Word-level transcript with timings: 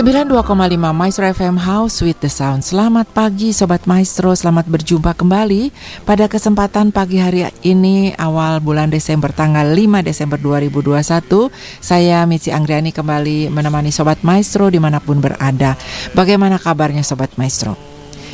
92,5 0.00 0.96
Maestro 0.96 1.28
FM 1.28 1.60
House 1.60 2.00
with 2.00 2.16
the 2.24 2.32
Sound. 2.32 2.64
Selamat 2.64 3.04
pagi 3.12 3.52
Sobat 3.52 3.84
Maestro. 3.84 4.32
Selamat 4.32 4.64
berjumpa 4.64 5.12
kembali. 5.12 5.68
Pada 6.08 6.24
kesempatan 6.24 6.88
pagi 6.88 7.20
hari 7.20 7.44
ini 7.60 8.16
Awal 8.16 8.64
bulan 8.64 8.88
Desember 8.88 9.28
tanggal 9.28 9.68
5 9.68 10.00
Desember 10.00 10.40
2021 10.40 11.52
Saya 11.84 12.24
Mitzi 12.24 12.48
Anggriani 12.48 12.96
kembali 12.96 13.52
menemani 13.52 13.92
Sobat 13.92 14.24
Maestro 14.24 14.72
di 14.72 14.80
mana 14.80 15.04
pun 15.04 15.20
berada. 15.20 15.76
Bagaimana 16.16 16.56
kabarnya 16.56 17.04
Sobat 17.04 17.36
Maestro? 17.36 17.89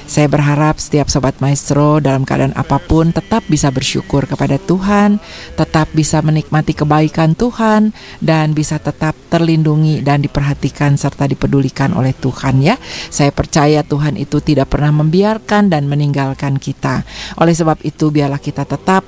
Saya 0.07 0.31
berharap 0.31 0.79
setiap 0.79 1.11
sobat 1.11 1.43
maestro 1.43 1.99
dalam 1.99 2.23
keadaan 2.23 2.55
apa 2.55 2.79
pun 2.79 3.11
tetap 3.11 3.43
bisa 3.51 3.75
bersyukur 3.75 4.23
kepada 4.31 4.55
Tuhan, 4.55 5.19
tetap 5.59 5.91
bisa 5.99 6.23
menikmati 6.23 6.79
kebaikan 6.79 7.35
Tuhan 7.35 7.91
dan 8.23 8.55
bisa 8.55 8.79
tetap 8.79 9.19
terlindungi 9.29 10.07
dan 10.07 10.23
diperhatikan 10.23 10.95
serta 10.95 11.27
dipedulikan 11.27 11.91
oleh 11.91 12.15
Tuhan 12.15 12.63
ya. 12.63 12.79
Saya 13.11 13.35
percaya 13.35 13.83
Tuhan 13.83 14.15
itu 14.15 14.39
tidak 14.39 14.71
pernah 14.71 14.95
membiarkan 14.95 15.75
dan 15.75 15.91
meninggalkan 15.91 16.63
kita. 16.63 17.03
Oleh 17.43 17.59
sebab 17.59 17.83
itu 17.83 18.15
biarlah 18.15 18.39
kita 18.39 18.63
tetap 18.63 19.03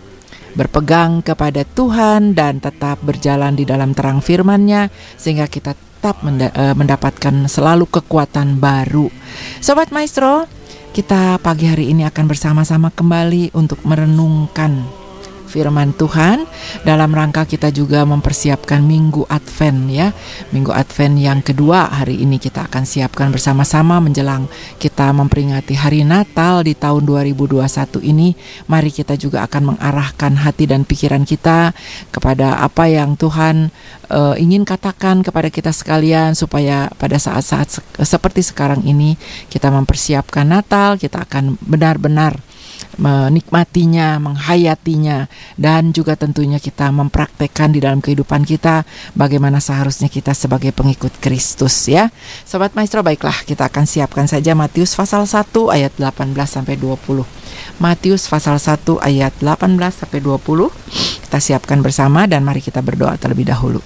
berpegang 0.59 1.23
kepada 1.23 1.63
Tuhan 1.63 2.35
dan 2.35 2.59
tetap 2.59 2.99
berjalan 3.07 3.55
di 3.55 3.63
dalam 3.63 3.95
terang 3.95 4.19
firman-Nya 4.19 4.91
sehingga 5.15 5.47
kita 5.47 5.79
tetap 5.99 6.23
eh, 6.27 6.75
mendapatkan 6.75 7.47
selalu 7.47 7.87
kekuatan 7.87 8.59
baru. 8.59 9.07
Sobat 9.59 9.91
Maestro, 9.91 10.58
kita 10.93 11.39
pagi 11.39 11.69
hari 11.69 11.93
ini 11.93 12.09
akan 12.09 12.25
bersama-sama 12.27 12.89
kembali 12.91 13.53
untuk 13.55 13.81
merenungkan 13.85 14.98
firman 15.49 15.97
Tuhan 15.97 16.45
dalam 16.85 17.09
rangka 17.09 17.49
kita 17.49 17.73
juga 17.73 18.05
mempersiapkan 18.05 18.85
Minggu 18.85 19.25
Advent 19.33 19.89
ya. 19.89 20.13
Minggu 20.53 20.71
Advent 20.77 21.17
yang 21.17 21.41
kedua 21.41 21.89
hari 21.89 22.21
ini 22.21 22.37
kita 22.37 22.69
akan 22.69 22.85
siapkan 22.85 23.33
bersama-sama 23.33 23.97
menjelang 24.05 24.45
kita 24.77 25.09
memperingati 25.17 25.73
hari 25.73 26.05
Natal 26.05 26.61
di 26.61 26.77
tahun 26.77 27.09
2021 27.09 27.65
ini. 28.05 28.37
Mari 28.69 28.93
kita 28.93 29.17
juga 29.17 29.49
akan 29.49 29.75
mengarahkan 29.75 30.45
hati 30.45 30.69
dan 30.69 30.85
pikiran 30.85 31.25
kita 31.25 31.73
kepada 32.13 32.61
apa 32.61 32.85
yang 32.93 33.17
Tuhan 33.17 33.73
uh, 34.13 34.35
ingin 34.37 34.69
katakan 34.69 35.25
kepada 35.25 35.49
kita 35.49 35.73
sekalian 35.73 36.37
supaya 36.37 36.93
pada 37.01 37.17
saat-saat 37.17 37.69
se 37.69 37.81
seperti 38.05 38.45
sekarang 38.45 38.85
ini 38.85 39.17
kita 39.49 39.73
mempersiapkan 39.73 40.49
Natal, 40.49 41.01
kita 41.01 41.25
akan 41.25 41.57
benar-benar 41.65 42.37
menikmatinya, 42.99 44.19
menghayatinya, 44.19 45.31
dan 45.55 45.95
juga 45.95 46.19
tentunya 46.19 46.59
kita 46.59 46.91
mempraktekkan 46.91 47.71
di 47.71 47.79
dalam 47.79 48.03
kehidupan 48.03 48.43
kita 48.43 48.83
bagaimana 49.15 49.63
seharusnya 49.63 50.11
kita 50.11 50.35
sebagai 50.35 50.75
pengikut 50.75 51.15
Kristus 51.23 51.87
ya. 51.87 52.11
Sobat 52.43 52.75
Maestro, 52.75 53.07
baiklah 53.07 53.47
kita 53.47 53.71
akan 53.71 53.87
siapkan 53.87 54.27
saja 54.27 54.59
Matius 54.59 54.99
pasal 54.99 55.25
1 55.31 55.47
ayat 55.71 55.95
18 55.95 56.35
sampai 56.45 56.75
20. 56.75 57.23
Matius 57.79 58.27
pasal 58.27 58.59
1 58.59 58.99
ayat 58.99 59.33
18 59.39 59.79
sampai 59.95 60.19
20. 60.19 60.69
Kita 61.25 61.39
siapkan 61.39 61.79
bersama 61.79 62.27
dan 62.27 62.43
mari 62.43 62.59
kita 62.59 62.83
berdoa 62.83 63.15
terlebih 63.15 63.47
dahulu. 63.47 63.79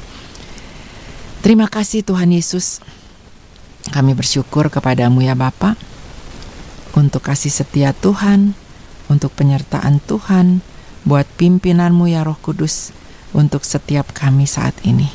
Terima 1.44 1.68
kasih 1.68 2.00
Tuhan 2.00 2.32
Yesus. 2.32 2.80
Kami 3.92 4.14
bersyukur 4.14 4.70
kepadamu 4.70 5.26
ya 5.26 5.34
Bapak 5.34 5.74
untuk 6.94 7.24
kasih 7.24 7.50
setia 7.50 7.90
Tuhan, 7.90 8.54
untuk 9.12 9.36
penyertaan 9.36 10.00
Tuhan, 10.08 10.64
buat 11.04 11.28
pimpinanmu 11.36 12.08
ya 12.08 12.24
Roh 12.24 12.40
Kudus, 12.40 12.96
untuk 13.36 13.68
setiap 13.68 14.16
kami 14.16 14.48
saat 14.48 14.72
ini. 14.88 15.12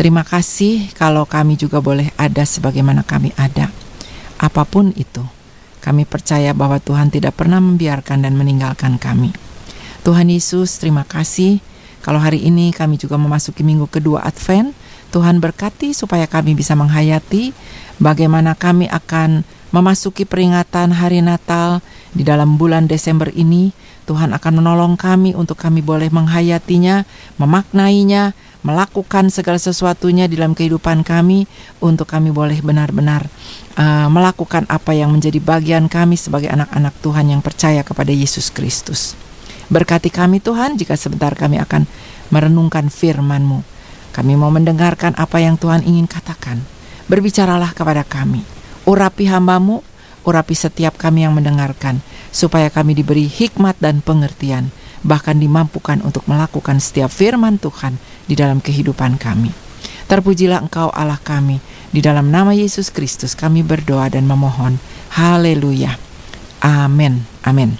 Terima 0.00 0.24
kasih 0.24 0.92
kalau 0.96 1.28
kami 1.28 1.60
juga 1.60 1.84
boleh 1.84 2.12
ada 2.16 2.44
sebagaimana 2.44 3.04
kami 3.04 3.36
ada. 3.36 3.68
Apa 4.36 4.64
pun 4.68 4.92
itu, 4.96 5.24
kami 5.80 6.04
percaya 6.04 6.52
bahwa 6.52 6.76
Tuhan 6.80 7.08
tidak 7.08 7.36
pernah 7.40 7.60
membiarkan 7.60 8.24
dan 8.24 8.36
meninggalkan 8.36 9.00
kami. 9.00 9.32
Tuhan 10.04 10.28
Yesus, 10.28 10.76
terima 10.76 11.06
kasih 11.08 11.64
kalau 12.04 12.22
hari 12.22 12.44
ini 12.44 12.70
kami 12.70 13.00
juga 13.00 13.18
memasuki 13.18 13.66
minggu 13.66 13.90
kedua 13.90 14.22
Advent. 14.22 14.76
Tuhan 15.10 15.40
berkati 15.40 15.96
supaya 15.96 16.28
kami 16.28 16.52
bisa 16.52 16.76
menghayati 16.76 17.56
bagaimana 17.96 18.52
kami 18.52 18.86
akan 18.86 19.48
memasuki 19.76 20.24
peringatan 20.24 20.96
hari 20.96 21.20
Natal 21.20 21.84
di 22.16 22.24
dalam 22.24 22.56
bulan 22.56 22.88
Desember 22.88 23.28
ini, 23.36 23.76
Tuhan 24.08 24.32
akan 24.32 24.64
menolong 24.64 24.96
kami 24.96 25.36
untuk 25.36 25.60
kami 25.60 25.84
boleh 25.84 26.08
menghayatinya, 26.08 27.04
memaknainya, 27.36 28.32
melakukan 28.64 29.28
segala 29.28 29.60
sesuatunya 29.60 30.24
di 30.26 30.40
dalam 30.40 30.56
kehidupan 30.56 31.04
kami 31.04 31.44
untuk 31.84 32.08
kami 32.08 32.32
boleh 32.32 32.58
benar-benar 32.64 33.28
uh, 33.76 34.08
melakukan 34.08 34.64
apa 34.66 34.96
yang 34.96 35.12
menjadi 35.12 35.38
bagian 35.38 35.86
kami 35.92 36.16
sebagai 36.16 36.48
anak-anak 36.48 36.96
Tuhan 37.04 37.30
yang 37.30 37.44
percaya 37.44 37.84
kepada 37.84 38.10
Yesus 38.10 38.48
Kristus. 38.48 39.12
Berkati 39.68 40.08
kami 40.08 40.40
Tuhan 40.40 40.80
jika 40.80 40.96
sebentar 40.96 41.36
kami 41.36 41.60
akan 41.60 41.84
merenungkan 42.32 42.88
firman-Mu. 42.88 43.60
Kami 44.16 44.32
mau 44.34 44.48
mendengarkan 44.48 45.12
apa 45.20 45.36
yang 45.42 45.60
Tuhan 45.60 45.84
ingin 45.84 46.08
katakan. 46.08 46.64
Berbicaralah 47.06 47.70
kepada 47.76 48.02
kami. 48.02 48.55
Urapi 48.86 49.26
hambamu 49.26 49.82
urapi 50.26 50.58
setiap 50.58 50.98
kami 50.98 51.22
yang 51.24 51.32
mendengarkan, 51.38 52.02
supaya 52.34 52.68
kami 52.68 52.98
diberi 52.98 53.30
hikmat 53.30 53.78
dan 53.78 54.02
pengertian, 54.02 54.74
bahkan 55.06 55.38
dimampukan 55.38 56.02
untuk 56.02 56.26
melakukan 56.26 56.82
setiap 56.82 57.08
firman 57.08 57.62
Tuhan 57.62 57.96
di 58.26 58.34
dalam 58.34 58.58
kehidupan 58.58 59.22
kami. 59.22 59.54
Terpujilah 60.10 60.66
Engkau 60.66 60.90
Allah 60.90 61.22
kami, 61.22 61.62
di 61.94 62.02
dalam 62.02 62.34
nama 62.34 62.52
Yesus 62.52 62.90
Kristus 62.90 63.38
kami 63.38 63.62
berdoa 63.62 64.10
dan 64.10 64.26
memohon. 64.26 64.82
Haleluya. 65.14 65.96
Amin. 66.60 67.22
Amin. 67.46 67.78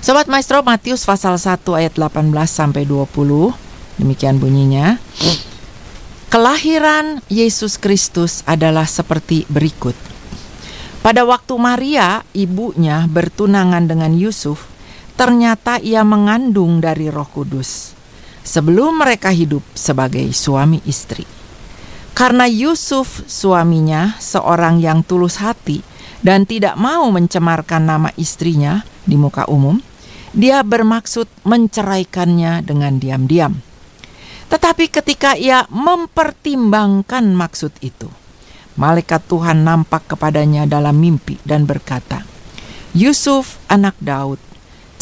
Sobat 0.00 0.28
Maestro 0.28 0.60
Matius 0.64 1.04
pasal 1.04 1.36
1 1.36 1.64
ayat 1.76 1.92
18 1.96 2.28
sampai 2.48 2.84
20. 2.84 3.52
Demikian 4.00 4.36
bunyinya. 4.40 5.00
Kelahiran 6.34 7.22
Yesus 7.30 7.78
Kristus 7.78 8.42
adalah 8.42 8.90
seperti 8.90 9.46
berikut. 9.46 9.94
Pada 10.98 11.22
waktu 11.22 11.54
Maria, 11.54 12.26
ibunya, 12.34 13.06
bertunangan 13.06 13.86
dengan 13.86 14.10
Yusuf, 14.18 14.66
ternyata 15.14 15.78
ia 15.78 16.02
mengandung 16.02 16.82
dari 16.82 17.06
Roh 17.06 17.30
Kudus 17.30 17.94
sebelum 18.42 18.98
mereka 18.98 19.30
hidup 19.30 19.62
sebagai 19.78 20.26
suami 20.34 20.82
istri. 20.90 21.22
Karena 22.18 22.50
Yusuf, 22.50 23.22
suaminya, 23.30 24.18
seorang 24.18 24.82
yang 24.82 25.06
tulus 25.06 25.38
hati 25.38 25.86
dan 26.18 26.50
tidak 26.50 26.74
mau 26.74 27.06
mencemarkan 27.14 27.86
nama 27.86 28.10
istrinya 28.18 28.82
di 29.06 29.14
muka 29.14 29.46
umum, 29.46 29.78
dia 30.34 30.66
bermaksud 30.66 31.30
menceraikannya 31.46 32.66
dengan 32.66 32.98
diam-diam. 32.98 33.73
Tetapi 34.54 34.86
ketika 34.86 35.34
ia 35.34 35.66
mempertimbangkan 35.66 37.26
maksud 37.34 37.74
itu, 37.82 38.06
malaikat 38.78 39.26
Tuhan 39.26 39.66
nampak 39.66 40.14
kepadanya 40.14 40.62
dalam 40.62 40.94
mimpi 40.94 41.42
dan 41.42 41.66
berkata, 41.66 42.22
"Yusuf, 42.94 43.58
anak 43.66 43.98
Daud, 43.98 44.38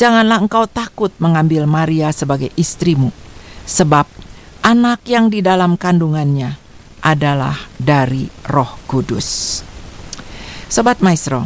janganlah 0.00 0.40
engkau 0.40 0.64
takut 0.64 1.12
mengambil 1.20 1.68
Maria 1.68 2.16
sebagai 2.16 2.48
istrimu, 2.56 3.12
sebab 3.68 4.08
anak 4.64 5.04
yang 5.04 5.28
di 5.28 5.44
dalam 5.44 5.76
kandungannya 5.76 6.56
adalah 7.04 7.68
dari 7.76 8.32
Roh 8.48 8.80
Kudus." 8.88 9.60
Sobat 10.72 11.04
Maestro, 11.04 11.44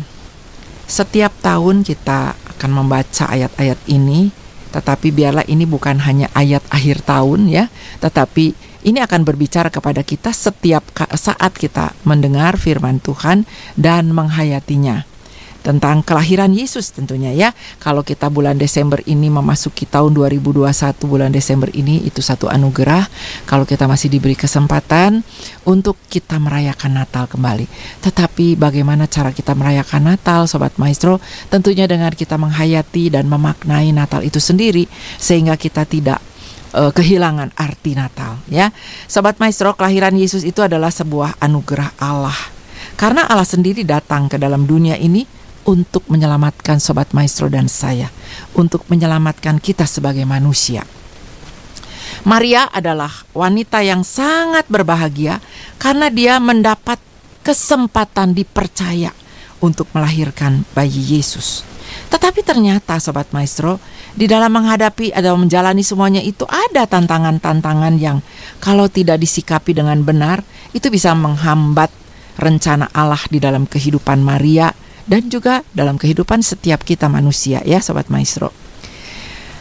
setiap 0.86 1.34
tahun 1.42 1.82
kita 1.82 2.38
akan 2.54 2.70
membaca 2.70 3.26
ayat-ayat 3.34 3.82
ini, 3.90 4.30
tetapi 4.70 5.10
biarlah 5.10 5.46
ini 5.46 5.66
bukan 5.66 6.02
hanya 6.02 6.30
ayat 6.32 6.62
akhir 6.70 7.02
tahun 7.06 7.50
ya, 7.50 7.68
tetapi 8.02 8.54
ini 8.86 9.02
akan 9.02 9.26
berbicara 9.26 9.66
kepada 9.66 10.06
kita 10.06 10.30
setiap 10.30 10.86
saat 11.18 11.52
kita 11.58 11.90
mendengar 12.06 12.54
firman 12.54 13.02
Tuhan 13.02 13.42
dan 13.74 14.14
menghayatinya 14.14 15.15
tentang 15.66 16.06
kelahiran 16.06 16.54
Yesus 16.54 16.94
tentunya 16.94 17.34
ya. 17.34 17.50
Kalau 17.82 18.06
kita 18.06 18.30
bulan 18.30 18.54
Desember 18.54 19.02
ini 19.02 19.26
memasuki 19.26 19.82
tahun 19.82 20.14
2021 20.14 20.62
bulan 21.10 21.34
Desember 21.34 21.66
ini 21.74 22.06
itu 22.06 22.22
satu 22.22 22.46
anugerah 22.46 23.10
kalau 23.50 23.66
kita 23.66 23.90
masih 23.90 24.06
diberi 24.06 24.38
kesempatan 24.38 25.26
untuk 25.66 25.98
kita 26.06 26.38
merayakan 26.38 27.02
Natal 27.02 27.26
kembali. 27.26 27.66
Tetapi 27.98 28.54
bagaimana 28.54 29.10
cara 29.10 29.34
kita 29.34 29.58
merayakan 29.58 30.14
Natal 30.14 30.46
sobat 30.46 30.78
maestro? 30.78 31.18
Tentunya 31.50 31.90
dengan 31.90 32.14
kita 32.14 32.38
menghayati 32.38 33.10
dan 33.10 33.26
memaknai 33.26 33.90
Natal 33.90 34.22
itu 34.22 34.38
sendiri 34.38 34.86
sehingga 35.18 35.58
kita 35.58 35.82
tidak 35.82 36.22
uh, 36.78 36.94
kehilangan 36.94 37.50
arti 37.58 37.98
Natal 37.98 38.38
ya. 38.46 38.70
Sobat 39.10 39.42
Maestro, 39.42 39.74
kelahiran 39.74 40.14
Yesus 40.14 40.46
itu 40.46 40.62
adalah 40.62 40.94
sebuah 40.94 41.42
anugerah 41.42 41.98
Allah. 41.98 42.38
Karena 42.94 43.26
Allah 43.26 43.44
sendiri 43.44 43.82
datang 43.82 44.30
ke 44.30 44.40
dalam 44.40 44.64
dunia 44.64 44.94
ini 44.96 45.35
untuk 45.66 46.06
menyelamatkan 46.06 46.78
sobat 46.78 47.10
maestro 47.10 47.50
dan 47.50 47.66
saya, 47.66 48.08
untuk 48.54 48.86
menyelamatkan 48.86 49.58
kita 49.58 49.84
sebagai 49.84 50.22
manusia. 50.22 50.86
Maria 52.22 52.70
adalah 52.70 53.10
wanita 53.34 53.82
yang 53.82 54.06
sangat 54.06 54.66
berbahagia 54.70 55.42
karena 55.78 56.10
dia 56.10 56.38
mendapat 56.38 56.98
kesempatan 57.42 58.34
dipercaya 58.34 59.10
untuk 59.62 59.90
melahirkan 59.94 60.66
bayi 60.74 61.18
Yesus. 61.18 61.62
Tetapi 62.10 62.42
ternyata 62.42 62.98
Sobat 62.98 63.30
Maestro, 63.30 63.78
di 64.16 64.26
dalam 64.26 64.50
menghadapi 64.54 65.12
atau 65.12 65.38
menjalani 65.38 65.84
semuanya 65.84 66.22
itu 66.22 66.48
ada 66.48 66.88
tantangan-tantangan 66.88 67.94
yang 68.00 68.18
kalau 68.58 68.90
tidak 68.90 69.22
disikapi 69.22 69.76
dengan 69.76 70.02
benar, 70.02 70.42
itu 70.74 70.90
bisa 70.90 71.14
menghambat 71.14 71.90
rencana 72.36 72.90
Allah 72.92 73.20
di 73.30 73.38
dalam 73.38 73.64
kehidupan 73.64 74.20
Maria 74.20 74.72
dan 75.06 75.30
juga 75.30 75.62
dalam 75.72 75.96
kehidupan 75.96 76.42
setiap 76.42 76.82
kita 76.82 77.06
manusia 77.06 77.62
ya 77.62 77.78
Sobat 77.78 78.10
Maestro. 78.10 78.50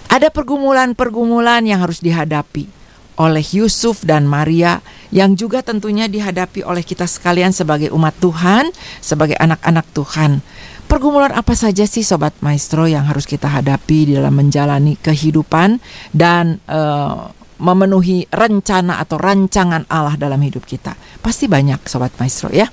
Ada 0.10 0.30
pergumulan-pergumulan 0.30 1.66
yang 1.66 1.82
harus 1.82 2.02
dihadapi 2.02 2.76
oleh 3.16 3.46
Yusuf 3.56 4.04
dan 4.04 4.28
Maria 4.28 4.84
yang 5.10 5.40
juga 5.40 5.64
tentunya 5.64 6.12
dihadapi 6.12 6.68
oleh 6.68 6.84
kita 6.84 7.08
sekalian 7.08 7.56
sebagai 7.56 7.90
umat 7.96 8.16
Tuhan, 8.20 8.70
sebagai 9.00 9.40
anak-anak 9.40 9.88
Tuhan. 9.96 10.44
Pergumulan 10.86 11.34
apa 11.34 11.58
saja 11.58 11.88
sih 11.90 12.06
sobat 12.06 12.36
maestro 12.46 12.86
yang 12.86 13.10
harus 13.10 13.26
kita 13.26 13.50
hadapi 13.50 14.14
dalam 14.14 14.38
menjalani 14.38 15.00
kehidupan 15.02 15.82
dan 16.14 16.62
uh, 16.70 17.32
memenuhi 17.58 18.30
rencana 18.30 19.02
atau 19.02 19.18
rancangan 19.18 19.90
Allah 19.90 20.14
dalam 20.20 20.38
hidup 20.46 20.68
kita? 20.68 20.94
Pasti 21.26 21.50
banyak 21.50 21.90
sobat 21.90 22.14
maestro 22.22 22.54
ya. 22.54 22.70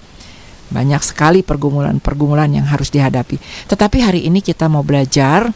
Banyak 0.73 1.05
sekali 1.05 1.45
pergumulan-pergumulan 1.45 2.49
yang 2.49 2.65
harus 2.65 2.89
dihadapi. 2.89 3.37
Tetapi 3.69 3.99
hari 4.01 4.21
ini 4.25 4.41
kita 4.41 4.73
mau 4.73 4.81
belajar 4.81 5.53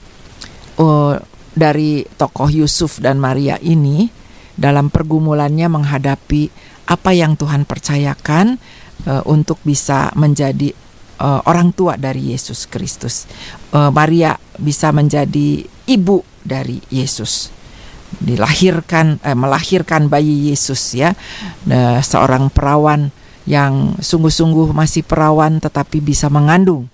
uh, 0.77 1.15
dari 1.57 2.05
tokoh 2.05 2.53
Yusuf 2.53 3.01
dan 3.01 3.17
Maria 3.17 3.57
ini 3.65 4.13
dalam 4.53 4.93
pergumulannya 4.93 5.69
menghadapi 5.73 6.53
apa 6.87 7.11
yang 7.17 7.35
Tuhan 7.35 7.65
percayakan 7.65 8.61
uh, 9.09 9.25
untuk 9.25 9.61
bisa 9.65 10.13
menjadi 10.15 10.73
uh, 11.21 11.41
orang 11.49 11.73
tua 11.73 11.97
dari 11.97 12.37
Yesus 12.37 12.69
Kristus. 12.69 13.25
Uh, 13.73 13.89
Maria 13.89 14.37
bisa 14.61 14.93
menjadi 14.93 15.65
ibu 15.89 16.21
dari 16.45 16.81
Yesus. 16.93 17.53
Dilahirkan 18.21 19.21
uh, 19.25 19.37
melahirkan 19.37 20.09
bayi 20.13 20.53
Yesus 20.53 20.93
ya. 20.97 21.13
Seorang 22.01 22.49
perawan 22.53 23.11
yang 23.47 23.95
sungguh-sungguh 24.03 24.75
masih 24.75 25.07
perawan 25.07 25.63
tetapi 25.63 26.03
bisa 26.03 26.27
mengandung. 26.27 26.91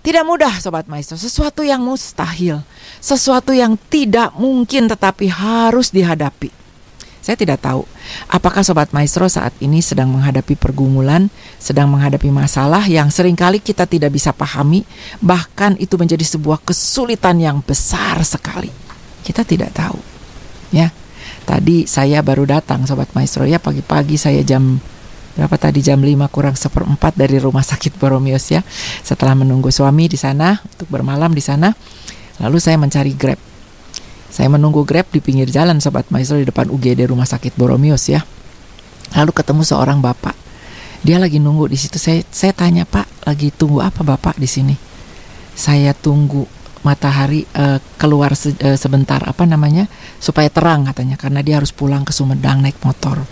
Tidak 0.00 0.24
mudah 0.24 0.58
sobat 0.58 0.88
maestro, 0.88 1.14
sesuatu 1.20 1.60
yang 1.60 1.84
mustahil, 1.84 2.64
sesuatu 2.98 3.52
yang 3.52 3.76
tidak 3.88 4.32
mungkin 4.36 4.88
tetapi 4.88 5.28
harus 5.28 5.92
dihadapi. 5.92 6.60
Saya 7.20 7.36
tidak 7.36 7.60
tahu 7.60 7.84
apakah 8.32 8.64
Sobat 8.64 8.96
Maestro 8.96 9.28
saat 9.28 9.52
ini 9.60 9.84
sedang 9.84 10.08
menghadapi 10.08 10.56
pergumulan, 10.56 11.28
sedang 11.60 11.92
menghadapi 11.92 12.32
masalah 12.32 12.80
yang 12.88 13.12
sering 13.12 13.36
kali 13.36 13.60
kita 13.60 13.84
tidak 13.84 14.16
bisa 14.16 14.32
pahami, 14.32 14.88
bahkan 15.20 15.76
itu 15.76 16.00
menjadi 16.00 16.24
sebuah 16.24 16.64
kesulitan 16.64 17.36
yang 17.36 17.60
besar 17.60 18.24
sekali. 18.24 18.72
Kita 19.20 19.44
tidak 19.44 19.76
tahu. 19.76 20.00
Ya. 20.72 20.90
Tadi 21.44 21.84
saya 21.84 22.24
baru 22.24 22.48
datang 22.48 22.88
Sobat 22.88 23.12
Maestro 23.12 23.44
ya 23.44 23.60
pagi-pagi 23.60 24.16
saya 24.16 24.40
jam 24.40 24.80
berapa 25.40 25.56
tadi 25.56 25.80
jam 25.80 26.04
5 26.04 26.28
kurang 26.28 26.52
seperempat 26.52 27.16
dari 27.16 27.40
rumah 27.40 27.64
sakit 27.64 27.96
Boromios 27.96 28.44
ya. 28.52 28.60
Setelah 29.00 29.32
menunggu 29.32 29.72
suami 29.72 30.12
di 30.12 30.20
sana 30.20 30.60
untuk 30.60 30.92
bermalam 30.92 31.32
di 31.32 31.40
sana, 31.40 31.72
lalu 32.44 32.60
saya 32.60 32.76
mencari 32.76 33.16
Grab 33.16 33.40
saya 34.30 34.46
menunggu 34.46 34.86
Grab 34.86 35.10
di 35.10 35.18
pinggir 35.18 35.50
jalan 35.50 35.82
Sobat 35.82 36.06
Maestro 36.14 36.38
di 36.38 36.46
depan 36.46 36.70
UGD 36.70 37.10
Rumah 37.10 37.26
Sakit 37.26 37.58
Boromius 37.58 38.06
ya. 38.06 38.22
Lalu 39.18 39.34
ketemu 39.34 39.66
seorang 39.66 39.98
bapak. 39.98 40.38
Dia 41.02 41.18
lagi 41.18 41.42
nunggu 41.42 41.66
di 41.66 41.74
situ. 41.74 41.98
Saya 41.98 42.22
saya 42.30 42.54
tanya, 42.54 42.86
"Pak, 42.86 43.26
lagi 43.26 43.50
tunggu 43.50 43.82
apa 43.82 44.06
Bapak 44.06 44.38
di 44.38 44.46
sini?" 44.46 44.78
Saya 45.58 45.90
tunggu 45.98 46.46
matahari 46.86 47.44
uh, 47.58 47.82
keluar 47.98 48.32
se 48.38 48.54
uh, 48.54 48.78
sebentar 48.78 49.20
apa 49.26 49.44
namanya 49.44 49.90
supaya 50.16 50.48
terang 50.48 50.88
katanya 50.88 51.20
karena 51.20 51.44
dia 51.44 51.60
harus 51.60 51.74
pulang 51.74 52.06
ke 52.06 52.14
Sumedang 52.14 52.62
naik 52.62 52.78
motor. 52.86 53.26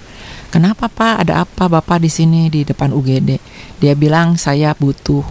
Kenapa 0.49 0.89
Pak? 0.89 1.29
Ada 1.29 1.45
apa 1.45 1.69
Bapak 1.69 2.01
di 2.01 2.09
sini 2.09 2.49
di 2.49 2.65
depan 2.65 2.93
UGD? 2.93 3.37
Dia 3.81 3.93
bilang 3.93 4.41
saya 4.41 4.73
butuh 4.73 5.23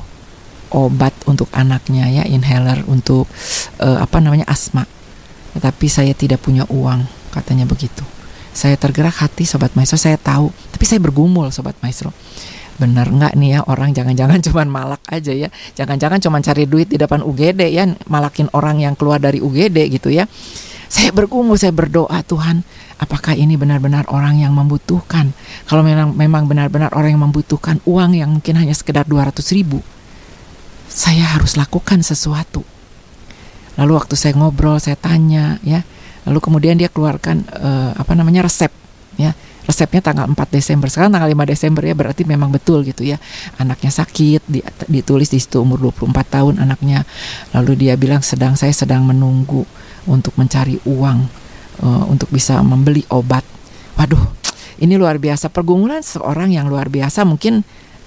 obat 0.72 1.16
untuk 1.25 1.50
anaknya 1.56 2.06
ya, 2.12 2.24
inhaler 2.28 2.84
untuk 2.86 3.25
uh, 3.80 4.04
apa 4.04 4.19
namanya 4.19 4.46
asma 4.52 4.86
tetapi 5.58 5.90
saya 5.90 6.14
tidak 6.14 6.46
punya 6.46 6.69
uang, 6.69 7.02
katanya 7.34 7.66
begitu. 7.66 8.06
Saya 8.54 8.78
tergerak 8.78 9.18
hati 9.25 9.42
sobat 9.42 9.74
maestro, 9.74 9.98
saya 9.98 10.22
tahu, 10.22 10.54
tapi 10.69 10.86
saya 10.86 11.02
bergumul 11.02 11.50
sobat 11.50 11.74
maestro. 11.81 12.14
Benar 12.78 13.10
nggak 13.10 13.34
nih 13.34 13.58
ya 13.58 13.60
orang 13.66 13.90
jangan-jangan 13.90 14.38
cuman 14.54 14.69
malak 14.69 15.02
aja 15.10 15.34
ya. 15.34 15.50
Jangan-jangan 15.74 16.22
cuman 16.22 16.42
cari 16.46 16.69
duit 16.69 16.94
di 16.94 17.02
depan 17.02 17.25
UGD 17.25 17.74
ya, 17.74 17.90
malakin 18.06 18.54
orang 18.54 18.86
yang 18.86 18.94
keluar 18.94 19.18
dari 19.18 19.42
UGD 19.42 19.98
gitu 19.98 20.14
ya. 20.14 20.30
Saya 20.88 21.10
bergumul, 21.10 21.58
saya 21.58 21.74
berdoa 21.74 22.22
Tuhan, 22.22 22.62
apakah 22.97 23.38
ini 23.38 23.57
benar-benar 23.57 24.09
orang 24.09 24.41
yang 24.41 24.53
membutuhkan? 24.53 25.31
Kalau 25.69 25.81
memang 25.85 26.44
benar-benar 26.45 26.94
orang 26.97 27.17
yang 27.17 27.23
membutuhkan 27.25 27.81
uang 27.85 28.17
yang 28.17 28.29
mungkin 28.33 28.57
hanya 28.57 28.73
sekedar 28.73 29.05
200 29.05 29.38
ribu, 29.53 29.81
saya 30.89 31.38
harus 31.38 31.59
lakukan 31.59 32.01
sesuatu 32.01 32.65
Lalu 33.77 33.91
waktu 33.94 34.15
saya 34.17 34.33
ngobrol, 34.33 34.81
saya 34.81 34.97
tanya 34.97 35.61
ya. 35.61 35.85
Lalu 36.27 36.44
kemudian 36.44 36.75
dia 36.75 36.91
keluarkan 36.91 37.45
uh, 37.55 37.94
apa 37.95 38.17
namanya 38.17 38.49
resep 38.49 38.73
ya. 39.15 39.31
Resepnya 39.69 39.99
tanggal 40.01 40.25
4 40.27 40.33
Desember. 40.49 40.88
Sekarang 40.89 41.13
tanggal 41.13 41.29
5 41.29 41.53
Desember 41.53 41.83
ya 41.85 41.94
berarti 41.94 42.25
memang 42.25 42.49
betul 42.49 42.81
gitu 42.83 43.05
ya. 43.05 43.21
Anaknya 43.61 43.94
sakit, 43.94 44.41
di, 44.49 44.59
ditulis 44.89 45.29
di 45.29 45.38
situ 45.38 45.61
umur 45.61 45.94
24 45.94 46.09
tahun 46.25 46.53
anaknya. 46.57 47.05
Lalu 47.53 47.88
dia 47.88 47.94
bilang 47.95 48.25
sedang 48.25 48.57
saya 48.57 48.73
sedang 48.73 49.05
menunggu 49.05 49.63
untuk 50.09 50.33
mencari 50.39 50.81
uang 50.88 51.46
uh, 51.81 52.06
untuk 52.09 52.29
bisa 52.29 52.62
membeli 52.62 53.03
obat. 53.09 53.44
Waduh, 53.97 54.21
ini 54.81 54.97
luar 54.97 55.18
biasa. 55.18 55.50
Pergumulan 55.50 56.01
seorang 56.06 56.53
yang 56.53 56.69
luar 56.69 56.89
biasa. 56.89 57.25
Mungkin 57.25 57.65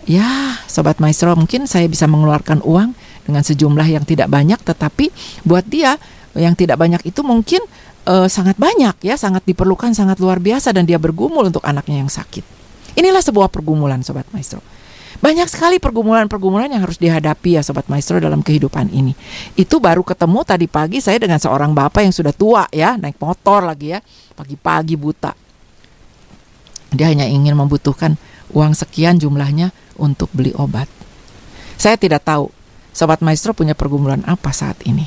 ya 0.08 0.56
sobat 0.64 0.96
maestro 0.98 1.36
mungkin 1.36 1.68
saya 1.68 1.84
bisa 1.86 2.08
mengeluarkan 2.08 2.64
uang 2.64 2.96
dengan 3.26 3.42
sejumlah 3.42 3.86
yang 3.86 4.04
tidak 4.06 4.30
banyak. 4.30 4.58
Tetapi 4.62 5.10
buat 5.46 5.66
dia 5.66 5.98
yang 6.38 6.54
tidak 6.54 6.78
banyak 6.78 7.02
itu 7.06 7.26
mungkin 7.26 7.62
uh, 8.06 8.30
sangat 8.30 8.58
banyak 8.58 8.96
ya. 9.02 9.18
Sangat 9.18 9.42
diperlukan 9.46 9.94
sangat 9.94 10.22
luar 10.22 10.38
biasa. 10.38 10.70
Dan 10.70 10.86
dia 10.86 10.98
bergumul 10.98 11.50
untuk 11.50 11.62
anaknya 11.66 12.02
yang 12.06 12.10
sakit. 12.10 12.42
Inilah 12.98 13.22
sebuah 13.22 13.50
pergumulan 13.50 14.02
sobat 14.02 14.26
maestro 14.34 14.62
banyak 15.20 15.48
sekali 15.52 15.76
pergumulan-pergumulan 15.76 16.72
yang 16.72 16.80
harus 16.80 16.96
dihadapi 16.96 17.60
ya 17.60 17.62
sobat 17.62 17.86
maestro 17.92 18.16
dalam 18.16 18.40
kehidupan 18.40 18.88
ini. 18.88 19.12
Itu 19.52 19.76
baru 19.76 20.00
ketemu 20.00 20.40
tadi 20.48 20.64
pagi 20.64 21.04
saya 21.04 21.20
dengan 21.20 21.36
seorang 21.36 21.76
bapak 21.76 22.08
yang 22.08 22.14
sudah 22.16 22.32
tua 22.32 22.64
ya, 22.72 22.96
naik 22.96 23.20
motor 23.20 23.68
lagi 23.68 23.92
ya, 23.92 24.00
pagi-pagi 24.32 24.96
buta. 24.96 25.36
Dia 26.96 27.12
hanya 27.12 27.28
ingin 27.28 27.52
membutuhkan 27.52 28.16
uang 28.56 28.72
sekian 28.72 29.20
jumlahnya 29.20 29.76
untuk 30.00 30.32
beli 30.32 30.56
obat. 30.56 30.88
Saya 31.76 32.00
tidak 32.00 32.24
tahu 32.24 32.48
Sobat 32.90 33.22
Maestro 33.22 33.54
punya 33.54 33.78
pergumulan 33.78 34.20
apa 34.26 34.50
saat 34.50 34.82
ini? 34.82 35.06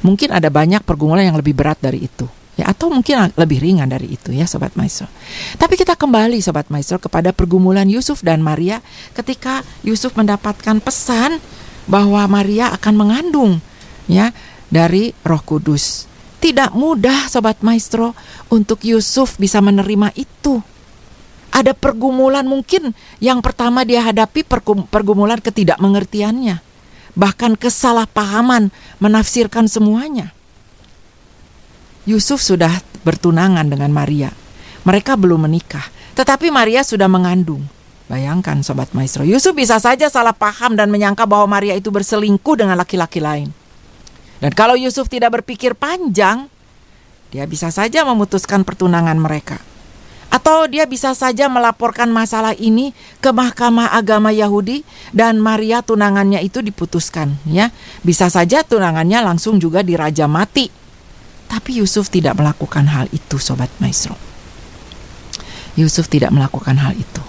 Mungkin 0.00 0.32
ada 0.32 0.48
banyak 0.48 0.80
pergumulan 0.86 1.28
yang 1.28 1.36
lebih 1.36 1.52
berat 1.52 1.76
dari 1.82 2.08
itu. 2.08 2.24
Ya, 2.58 2.74
atau 2.74 2.90
mungkin 2.90 3.30
lebih 3.38 3.62
ringan 3.62 3.86
dari 3.86 4.18
itu 4.18 4.34
ya 4.34 4.42
Sobat 4.42 4.74
Maestro. 4.74 5.06
Tapi 5.62 5.78
kita 5.78 5.94
kembali 5.94 6.42
Sobat 6.42 6.66
Maestro 6.74 6.98
kepada 6.98 7.30
pergumulan 7.30 7.86
Yusuf 7.86 8.18
dan 8.26 8.42
Maria 8.42 8.82
ketika 9.14 9.62
Yusuf 9.86 10.18
mendapatkan 10.18 10.82
pesan 10.82 11.38
bahwa 11.86 12.26
Maria 12.26 12.74
akan 12.74 12.94
mengandung 12.98 13.62
ya 14.10 14.34
dari 14.74 15.14
Roh 15.22 15.38
Kudus. 15.46 16.10
Tidak 16.42 16.74
mudah 16.74 17.30
Sobat 17.30 17.62
Maestro 17.62 18.18
untuk 18.50 18.82
Yusuf 18.82 19.38
bisa 19.38 19.62
menerima 19.62 20.10
itu. 20.18 20.58
Ada 21.54 21.78
pergumulan 21.78 22.42
mungkin 22.42 22.90
yang 23.22 23.38
pertama 23.38 23.86
dia 23.86 24.02
hadapi 24.02 24.42
pergumulan 24.90 25.38
ketidakmengertiannya 25.38 26.66
bahkan 27.18 27.58
kesalahpahaman 27.58 28.70
menafsirkan 29.02 29.66
semuanya. 29.66 30.37
Yusuf 32.08 32.40
sudah 32.40 32.72
bertunangan 33.04 33.68
dengan 33.68 33.92
Maria. 33.92 34.32
Mereka 34.88 35.20
belum 35.20 35.44
menikah, 35.44 35.84
tetapi 36.16 36.48
Maria 36.48 36.80
sudah 36.80 37.04
mengandung. 37.04 37.60
Bayangkan 38.08 38.64
sobat 38.64 38.96
maestro, 38.96 39.28
Yusuf 39.28 39.52
bisa 39.52 39.76
saja 39.76 40.08
salah 40.08 40.32
paham 40.32 40.72
dan 40.72 40.88
menyangka 40.88 41.28
bahwa 41.28 41.60
Maria 41.60 41.76
itu 41.76 41.92
berselingkuh 41.92 42.56
dengan 42.64 42.80
laki-laki 42.80 43.20
lain. 43.20 43.52
Dan 44.40 44.56
kalau 44.56 44.72
Yusuf 44.80 45.12
tidak 45.12 45.36
berpikir 45.36 45.76
panjang, 45.76 46.48
dia 47.28 47.44
bisa 47.44 47.68
saja 47.68 48.08
memutuskan 48.08 48.64
pertunangan 48.64 49.20
mereka. 49.20 49.60
Atau 50.32 50.64
dia 50.72 50.88
bisa 50.88 51.12
saja 51.12 51.52
melaporkan 51.52 52.08
masalah 52.08 52.56
ini 52.56 52.96
ke 53.20 53.28
Mahkamah 53.28 53.92
Agama 53.92 54.32
Yahudi 54.32 54.80
dan 55.12 55.36
Maria 55.36 55.84
tunangannya 55.84 56.40
itu 56.40 56.64
diputuskan 56.64 57.36
ya. 57.44 57.68
Bisa 58.00 58.32
saja 58.32 58.64
tunangannya 58.64 59.20
langsung 59.20 59.60
juga 59.60 59.84
diraja 59.84 60.24
mati. 60.24 60.87
Tapi 61.48 61.80
Yusuf 61.80 62.12
tidak 62.12 62.36
melakukan 62.36 62.84
hal 62.92 63.08
itu 63.10 63.40
sobat 63.40 63.72
maestro. 63.80 64.14
Yusuf 65.80 66.10
tidak 66.12 66.34
melakukan 66.34 66.76
hal 66.76 66.92
itu. 66.92 67.22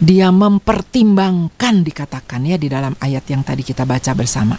Dia 0.00 0.32
mempertimbangkan 0.32 1.84
dikatakan 1.84 2.40
ya 2.48 2.56
di 2.56 2.72
dalam 2.72 2.96
ayat 3.00 3.24
yang 3.28 3.44
tadi 3.44 3.60
kita 3.60 3.84
baca 3.84 4.16
bersama. 4.16 4.56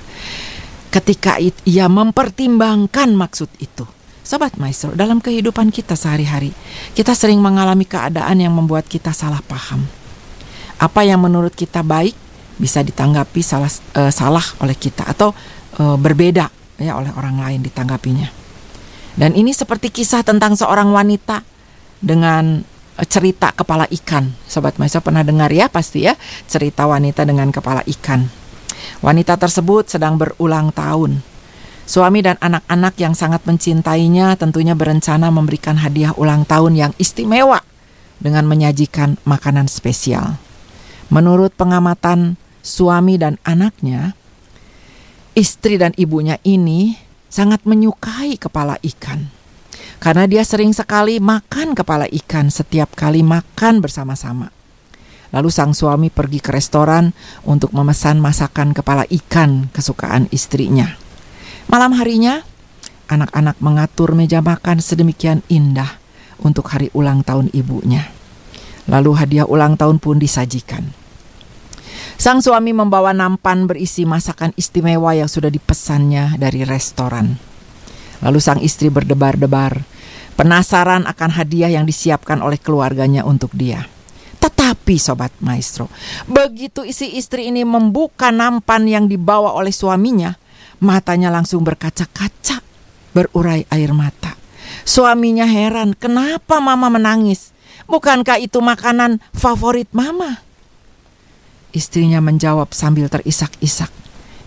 Ketika 0.91 1.39
ia 1.41 1.87
mempertimbangkan 1.87 3.15
maksud 3.15 3.49
itu. 3.57 3.87
Sobat 4.21 4.53
Maestro, 4.61 4.93
dalam 4.93 5.17
kehidupan 5.17 5.73
kita 5.73 5.97
sehari-hari, 5.97 6.53
kita 6.93 7.17
sering 7.17 7.41
mengalami 7.41 7.89
keadaan 7.89 8.37
yang 8.37 8.53
membuat 8.53 8.85
kita 8.85 9.09
salah 9.17 9.41
paham. 9.41 9.81
Apa 10.77 11.01
yang 11.01 11.25
menurut 11.25 11.57
kita 11.57 11.81
baik 11.81 12.13
bisa 12.61 12.85
ditanggapi 12.85 13.41
salah 13.41 13.71
uh, 13.97 14.13
salah 14.13 14.45
oleh 14.61 14.77
kita 14.77 15.09
atau 15.09 15.33
uh, 15.81 15.97
berbeda 15.97 16.53
ya 16.77 17.01
oleh 17.01 17.09
orang 17.17 17.41
lain 17.41 17.65
ditanggapinya. 17.65 18.40
Dan 19.21 19.37
ini 19.37 19.53
seperti 19.53 19.93
kisah 19.93 20.25
tentang 20.25 20.57
seorang 20.57 20.89
wanita 20.89 21.45
dengan 22.01 22.65
Eh, 22.99 23.07
cerita 23.09 23.49
kepala 23.55 23.89
ikan. 23.89 24.29
Sobat 24.45 24.75
Maestro 24.75 25.01
pernah 25.01 25.25
dengar 25.25 25.49
ya 25.49 25.71
pasti 25.71 26.05
ya 26.05 26.13
cerita 26.45 26.85
wanita 26.85 27.25
dengan 27.25 27.49
kepala 27.49 27.81
ikan. 27.87 28.29
Wanita 29.01 29.41
tersebut 29.41 29.89
sedang 29.89 30.21
berulang 30.21 30.69
tahun. 30.69 31.25
Suami 31.89 32.21
dan 32.21 32.37
anak-anak 32.37 32.93
yang 33.01 33.17
sangat 33.17 33.41
mencintainya 33.47 34.37
tentunya 34.37 34.77
berencana 34.77 35.33
memberikan 35.33 35.81
hadiah 35.81 36.13
ulang 36.13 36.45
tahun 36.45 36.77
yang 36.77 36.91
istimewa 37.01 37.65
dengan 38.21 38.45
menyajikan 38.45 39.17
makanan 39.25 39.65
spesial. 39.65 40.37
Menurut 41.09 41.57
pengamatan 41.57 42.37
suami 42.61 43.17
dan 43.17 43.41
anaknya, 43.41 44.13
istri 45.33 45.81
dan 45.81 45.91
ibunya 45.97 46.37
ini 46.45 46.95
sangat 47.31 47.63
menyukai 47.63 48.35
kepala 48.35 48.75
ikan 48.83 49.31
karena 50.01 50.25
dia 50.25 50.41
sering 50.41 50.73
sekali 50.73 51.21
makan 51.21 51.77
kepala 51.77 52.09
ikan 52.09 52.49
setiap 52.49 52.97
kali 52.97 53.21
makan 53.21 53.85
bersama-sama. 53.85 54.49
Lalu 55.31 55.47
sang 55.53 55.71
suami 55.71 56.09
pergi 56.11 56.43
ke 56.43 56.51
restoran 56.51 57.13
untuk 57.47 57.71
memesan 57.71 58.19
masakan 58.19 58.75
kepala 58.75 59.07
ikan 59.07 59.71
kesukaan 59.71 60.27
istrinya. 60.33 60.97
Malam 61.71 61.95
harinya, 61.95 62.43
anak-anak 63.07 63.61
mengatur 63.63 64.11
meja 64.11 64.43
makan 64.43 64.83
sedemikian 64.83 65.39
indah 65.47 66.01
untuk 66.41 66.67
hari 66.67 66.91
ulang 66.91 67.23
tahun 67.23 67.47
ibunya. 67.55 68.11
Lalu 68.91 69.11
hadiah 69.15 69.47
ulang 69.47 69.79
tahun 69.79 70.03
pun 70.03 70.19
disajikan. 70.19 71.00
Sang 72.21 72.37
suami 72.37 72.69
membawa 72.69 73.17
nampan 73.17 73.65
berisi 73.65 74.05
masakan 74.05 74.53
istimewa 74.53 75.09
yang 75.17 75.25
sudah 75.25 75.49
dipesannya 75.49 76.37
dari 76.37 76.61
restoran. 76.61 77.33
Lalu 78.21 78.37
sang 78.37 78.61
istri 78.61 78.93
berdebar-debar, 78.93 79.81
penasaran 80.37 81.09
akan 81.09 81.29
hadiah 81.33 81.73
yang 81.73 81.89
disiapkan 81.89 82.45
oleh 82.45 82.61
keluarganya 82.61 83.25
untuk 83.25 83.49
dia. 83.57 83.89
Tetapi 84.37 85.01
sobat 85.01 85.33
maestro, 85.41 85.89
begitu 86.29 86.85
isi 86.85 87.09
istri 87.17 87.49
ini 87.49 87.65
membuka 87.65 88.29
nampan 88.29 88.85
yang 88.85 89.09
dibawa 89.09 89.57
oleh 89.57 89.73
suaminya, 89.73 90.37
matanya 90.77 91.33
langsung 91.33 91.65
berkaca-kaca, 91.65 92.61
berurai 93.17 93.65
air 93.73 93.97
mata. 93.97 94.37
Suaminya 94.85 95.49
heran, 95.49 95.97
kenapa 95.97 96.61
mama 96.61 96.85
menangis? 96.93 97.49
Bukankah 97.89 98.37
itu 98.37 98.61
makanan 98.61 99.17
favorit 99.33 99.89
mama? 99.89 100.50
Istrinya 101.71 102.19
menjawab 102.19 102.75
sambil 102.75 103.07
terisak-isak. 103.07 103.91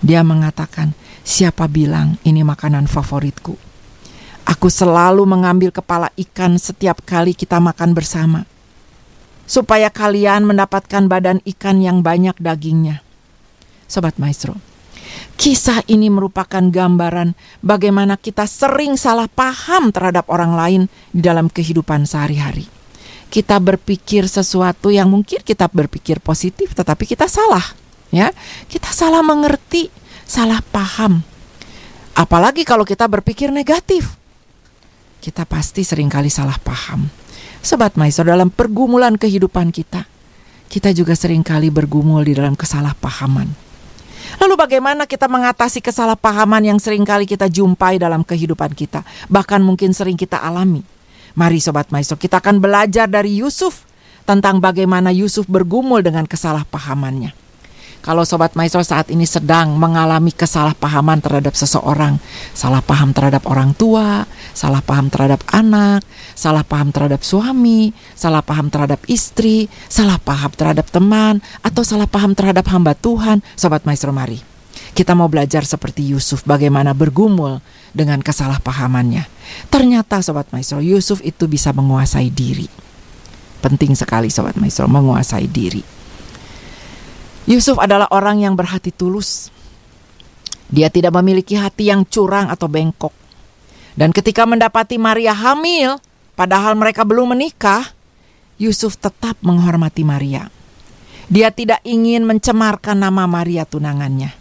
Dia 0.04 0.21
mengatakan, 0.21 0.93
Siapa 1.25 1.64
bilang 1.73 2.21
ini 2.21 2.45
makanan 2.45 2.85
favoritku? 2.85 3.57
Aku 4.45 4.69
selalu 4.69 5.25
mengambil 5.25 5.73
kepala 5.73 6.12
ikan 6.21 6.61
setiap 6.61 7.00
kali 7.00 7.33
kita 7.33 7.57
makan 7.64 7.97
bersama, 7.97 8.45
supaya 9.49 9.88
kalian 9.88 10.45
mendapatkan 10.45 11.09
badan 11.09 11.40
ikan 11.49 11.81
yang 11.81 12.04
banyak 12.04 12.37
dagingnya. 12.37 13.00
Sobat 13.88 14.21
Maestro, 14.21 14.61
kisah 15.40 15.81
ini 15.88 16.12
merupakan 16.12 16.61
gambaran 16.61 17.33
bagaimana 17.64 18.21
kita 18.21 18.45
sering 18.45 19.00
salah 19.00 19.33
paham 19.33 19.97
terhadap 19.97 20.28
orang 20.28 20.52
lain 20.52 20.83
di 21.09 21.25
dalam 21.25 21.49
kehidupan 21.49 22.04
sehari-hari. 22.04 22.74
Kita 23.35 23.59
berpikir 23.59 24.31
sesuatu 24.31 24.95
yang 24.95 25.11
mungkin 25.11 25.43
kita 25.43 25.67
berpikir 25.67 26.23
positif, 26.23 26.71
tetapi 26.71 27.03
kita 27.03 27.26
salah, 27.26 27.67
ya. 28.14 28.31
Kita 28.71 28.95
salah 28.95 29.26
mengerti 29.26 29.91
salah 30.23 30.62
paham. 30.62 31.19
Apalagi 32.14 32.62
kalau 32.62 32.87
kita 32.87 33.11
berpikir 33.11 33.50
negatif. 33.50 34.14
Kita 35.19 35.43
pasti 35.50 35.83
sering 35.83 36.07
kali 36.07 36.31
salah 36.31 36.55
paham. 36.62 37.11
Sobat 37.59 37.99
Maestro 37.99 38.23
dalam 38.29 38.55
pergumulan 38.55 39.19
kehidupan 39.19 39.75
kita, 39.75 40.07
kita 40.71 40.95
juga 40.95 41.19
sering 41.19 41.43
kali 41.43 41.75
bergumul 41.75 42.23
di 42.23 42.38
dalam 42.38 42.55
kesalahpahaman. 42.55 43.50
Lalu 44.38 44.55
bagaimana 44.55 45.11
kita 45.11 45.26
mengatasi 45.26 45.83
kesalahpahaman 45.83 46.62
yang 46.71 46.79
sering 46.79 47.03
kali 47.03 47.26
kita 47.26 47.50
jumpai 47.50 47.99
dalam 47.99 48.23
kehidupan 48.23 48.79
kita, 48.79 49.03
bahkan 49.26 49.59
mungkin 49.59 49.91
sering 49.91 50.14
kita 50.14 50.38
alami? 50.38 50.94
Mari 51.35 51.59
Sobat 51.59 51.91
Maestro, 51.91 52.14
kita 52.14 52.38
akan 52.38 52.62
belajar 52.62 53.11
dari 53.11 53.43
Yusuf 53.43 53.83
tentang 54.25 54.62
bagaimana 54.62 55.12
Yusuf 55.12 55.45
bergumul 55.50 56.00
dengan 56.00 56.25
kesalahpahamannya. 56.25 57.45
Kalau 58.05 58.21
sobat 58.21 58.53
maestro 58.53 58.85
saat 58.85 59.09
ini 59.09 59.25
sedang 59.25 59.81
mengalami 59.81 60.29
kesalahpahaman 60.29 61.25
terhadap 61.25 61.57
seseorang, 61.57 62.21
salah 62.53 62.85
paham 62.85 63.17
terhadap 63.17 63.49
orang 63.49 63.73
tua, 63.73 64.29
salah 64.53 64.85
paham 64.85 65.09
terhadap 65.09 65.41
anak, 65.49 66.05
salah 66.37 66.61
paham 66.69 66.93
terhadap 66.93 67.25
suami, 67.25 67.97
salah 68.12 68.45
paham 68.45 68.69
terhadap 68.69 69.00
istri, 69.09 69.73
salah 69.88 70.21
paham 70.21 70.53
terhadap 70.53 70.85
teman, 70.93 71.41
atau 71.64 71.81
salah 71.81 72.05
paham 72.05 72.37
terhadap 72.37 72.69
hamba 72.69 72.93
Tuhan, 72.93 73.41
sobat 73.57 73.88
maestro 73.88 74.12
mari. 74.12 74.37
Kita 74.93 75.17
mau 75.17 75.33
belajar 75.33 75.64
seperti 75.64 76.05
Yusuf 76.05 76.45
bagaimana 76.45 76.93
bergumul 76.93 77.64
dengan 77.95 78.21
kesalahpahamannya. 78.21 79.25
Ternyata 79.71 80.21
sobat 80.21 80.51
maestro, 80.51 80.83
Yusuf 80.83 81.23
itu 81.23 81.47
bisa 81.47 81.71
menguasai 81.71 82.29
diri. 82.29 82.67
Penting 83.63 83.95
sekali 83.95 84.29
sobat 84.29 84.59
maestro 84.59 84.91
menguasai 84.91 85.47
diri. 85.49 85.81
Yusuf 87.49 87.79
adalah 87.79 88.11
orang 88.11 88.43
yang 88.43 88.59
berhati 88.59 88.91
tulus. 88.93 89.49
Dia 90.69 90.91
tidak 90.91 91.15
memiliki 91.23 91.55
hati 91.55 91.89
yang 91.89 92.03
curang 92.05 92.51
atau 92.51 92.67
bengkok. 92.67 93.15
Dan 93.95 94.11
ketika 94.11 94.43
mendapati 94.43 94.99
Maria 94.99 95.31
hamil, 95.31 96.03
padahal 96.35 96.75
mereka 96.75 97.07
belum 97.07 97.37
menikah, 97.37 97.95
Yusuf 98.59 98.99
tetap 98.99 99.39
menghormati 99.39 100.03
Maria. 100.03 100.51
Dia 101.31 101.55
tidak 101.55 101.81
ingin 101.87 102.27
mencemarkan 102.27 103.01
nama 103.01 103.25
Maria 103.25 103.65
tunangannya. 103.65 104.35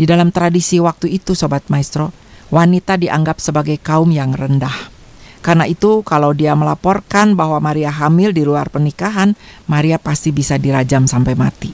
Di 0.00 0.08
dalam 0.08 0.32
tradisi 0.32 0.80
waktu 0.80 1.12
itu, 1.12 1.36
Sobat 1.36 1.68
Maestro, 1.68 2.08
wanita 2.50 2.98
dianggap 2.98 3.38
sebagai 3.38 3.78
kaum 3.78 4.10
yang 4.10 4.34
rendah. 4.34 4.92
Karena 5.40 5.64
itu, 5.64 6.04
kalau 6.04 6.36
dia 6.36 6.52
melaporkan 6.52 7.32
bahwa 7.32 7.56
Maria 7.64 7.88
hamil 7.88 8.36
di 8.36 8.44
luar 8.44 8.68
pernikahan, 8.68 9.32
Maria 9.64 9.96
pasti 9.96 10.28
bisa 10.36 10.60
dirajam 10.60 11.08
sampai 11.08 11.32
mati. 11.32 11.72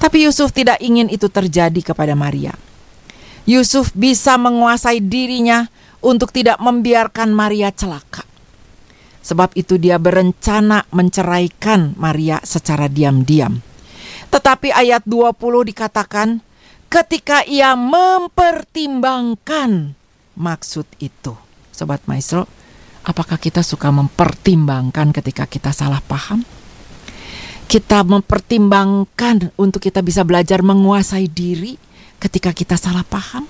Tapi 0.00 0.24
Yusuf 0.24 0.50
tidak 0.50 0.80
ingin 0.80 1.12
itu 1.12 1.28
terjadi 1.28 1.92
kepada 1.92 2.16
Maria. 2.16 2.56
Yusuf 3.44 3.92
bisa 3.92 4.40
menguasai 4.40 5.04
dirinya 5.04 5.68
untuk 6.00 6.32
tidak 6.32 6.56
membiarkan 6.56 7.32
Maria 7.36 7.68
celaka. 7.68 8.24
Sebab 9.24 9.56
itu 9.56 9.76
dia 9.80 9.96
berencana 10.00 10.84
menceraikan 10.92 11.96
Maria 11.96 12.40
secara 12.44 12.88
diam-diam. 12.88 13.60
Tetapi 14.28 14.72
ayat 14.72 15.04
20 15.08 15.36
dikatakan 15.72 16.44
ketika 16.88 17.44
ia 17.46 17.76
mempertimbangkan 17.76 19.94
maksud 20.34 20.86
itu. 20.98 21.36
Sobat 21.74 22.06
Maestro, 22.06 22.46
apakah 23.02 23.38
kita 23.38 23.62
suka 23.66 23.90
mempertimbangkan 23.90 25.12
ketika 25.12 25.46
kita 25.50 25.72
salah 25.74 26.00
paham? 26.04 26.44
kita 27.64 28.04
mempertimbangkan 28.04 29.50
untuk 29.56 29.80
kita 29.80 30.04
bisa 30.04 30.20
belajar 30.22 30.60
menguasai 30.60 31.26
diri 31.26 31.80
ketika 32.20 32.52
kita 32.52 32.76
salah 32.76 33.02
paham? 33.02 33.48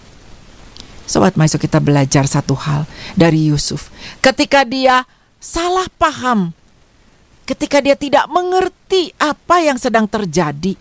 Sobat 1.04 1.36
Maestro 1.36 1.60
kita 1.60 1.84
belajar 1.84 2.24
satu 2.24 2.56
hal 2.56 2.88
dari 3.12 3.52
Yusuf. 3.52 3.92
Ketika 4.24 4.64
dia 4.64 5.04
salah 5.36 5.84
paham, 6.00 6.56
ketika 7.44 7.84
dia 7.84 7.92
tidak 7.92 8.24
mengerti 8.32 9.12
apa 9.20 9.60
yang 9.60 9.76
sedang 9.76 10.08
terjadi, 10.08 10.72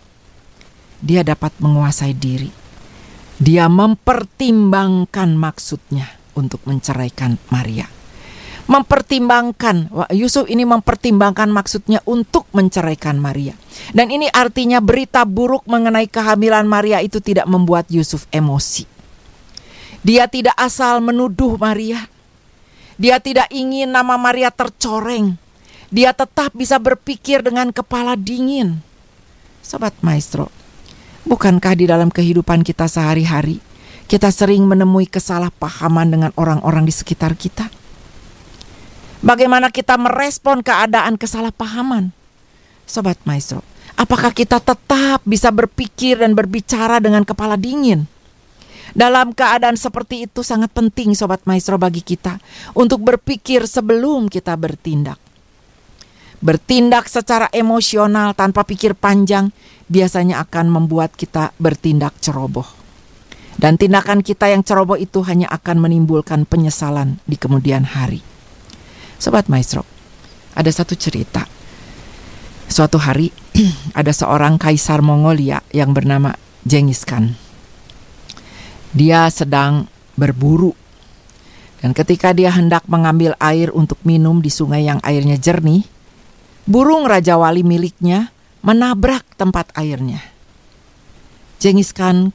dia 1.04 1.20
dapat 1.20 1.52
menguasai 1.60 2.16
diri. 2.16 2.48
Dia 3.36 3.68
mempertimbangkan 3.68 5.36
maksudnya 5.36 6.08
untuk 6.32 6.64
menceraikan 6.64 7.36
Maria 7.52 7.84
mempertimbangkan 8.64 9.92
Yusuf 10.16 10.48
ini 10.48 10.64
mempertimbangkan 10.64 11.52
maksudnya 11.52 12.00
untuk 12.08 12.48
menceraikan 12.56 13.20
Maria. 13.20 13.52
Dan 13.92 14.08
ini 14.08 14.28
artinya 14.32 14.80
berita 14.80 15.28
buruk 15.28 15.68
mengenai 15.68 16.08
kehamilan 16.08 16.64
Maria 16.64 17.04
itu 17.04 17.20
tidak 17.20 17.44
membuat 17.44 17.88
Yusuf 17.92 18.24
emosi. 18.32 18.88
Dia 20.04 20.28
tidak 20.28 20.56
asal 20.56 21.00
menuduh 21.00 21.56
Maria. 21.60 22.08
Dia 22.96 23.18
tidak 23.20 23.50
ingin 23.52 23.90
nama 23.90 24.16
Maria 24.16 24.52
tercoreng. 24.52 25.36
Dia 25.92 26.16
tetap 26.16 26.52
bisa 26.56 26.80
berpikir 26.80 27.44
dengan 27.44 27.72
kepala 27.72 28.16
dingin. 28.16 28.80
Sobat 29.64 29.96
Maestro, 30.04 30.52
bukankah 31.24 31.74
di 31.76 31.88
dalam 31.88 32.08
kehidupan 32.12 32.64
kita 32.64 32.88
sehari-hari 32.88 33.60
kita 34.04 34.28
sering 34.28 34.68
menemui 34.68 35.08
kesalahpahaman 35.08 36.06
dengan 36.12 36.30
orang-orang 36.36 36.84
di 36.84 36.92
sekitar 36.92 37.34
kita? 37.36 37.72
Bagaimana 39.24 39.72
kita 39.72 39.96
merespon 39.96 40.60
keadaan 40.60 41.16
kesalahpahaman? 41.16 42.12
Sobat 42.84 43.16
Maestro, 43.24 43.64
apakah 43.96 44.36
kita 44.36 44.60
tetap 44.60 45.24
bisa 45.24 45.48
berpikir 45.48 46.20
dan 46.20 46.36
berbicara 46.36 47.00
dengan 47.00 47.24
kepala 47.24 47.56
dingin? 47.56 48.04
Dalam 48.92 49.32
keadaan 49.32 49.80
seperti 49.80 50.28
itu 50.28 50.44
sangat 50.44 50.68
penting 50.70 51.16
Sobat 51.16 51.40
Maestro 51.48 51.80
bagi 51.80 52.04
kita 52.04 52.36
untuk 52.76 53.00
berpikir 53.00 53.64
sebelum 53.64 54.28
kita 54.28 54.52
bertindak. 54.60 55.16
Bertindak 56.44 57.08
secara 57.08 57.48
emosional 57.56 58.36
tanpa 58.36 58.68
pikir 58.68 58.92
panjang 58.92 59.48
biasanya 59.88 60.40
akan 60.44 60.70
membuat 60.70 61.14
kita 61.14 61.54
bertindak 61.56 62.16
ceroboh. 62.20 62.66
Dan 63.54 63.78
tindakan 63.78 64.26
kita 64.26 64.50
yang 64.50 64.66
ceroboh 64.66 64.98
itu 64.98 65.22
hanya 65.22 65.46
akan 65.46 65.78
menimbulkan 65.78 66.42
penyesalan 66.42 67.22
di 67.24 67.38
kemudian 67.38 67.86
hari. 67.86 68.18
Sobat 69.22 69.46
Maestro, 69.46 69.86
ada 70.58 70.68
satu 70.74 70.98
cerita. 70.98 71.46
Suatu 72.66 72.98
hari 72.98 73.30
ada 74.00 74.10
seorang 74.10 74.58
kaisar 74.58 74.98
Mongolia 75.06 75.62
yang 75.70 75.94
bernama 75.94 76.34
Genghis 76.66 77.06
Khan. 77.06 77.38
Dia 78.90 79.30
sedang 79.30 79.86
berburu. 80.18 80.74
Dan 81.78 81.94
ketika 81.94 82.34
dia 82.34 82.50
hendak 82.50 82.82
mengambil 82.90 83.38
air 83.38 83.70
untuk 83.70 84.00
minum 84.02 84.42
di 84.42 84.50
sungai 84.50 84.88
yang 84.88 84.98
airnya 85.06 85.38
jernih, 85.38 85.86
burung 86.66 87.06
Raja 87.06 87.38
Wali 87.38 87.62
miliknya 87.62 88.33
menabrak 88.64 89.28
tempat 89.36 89.68
airnya. 89.76 90.24
Genghis 91.60 91.92
Khan 91.92 92.32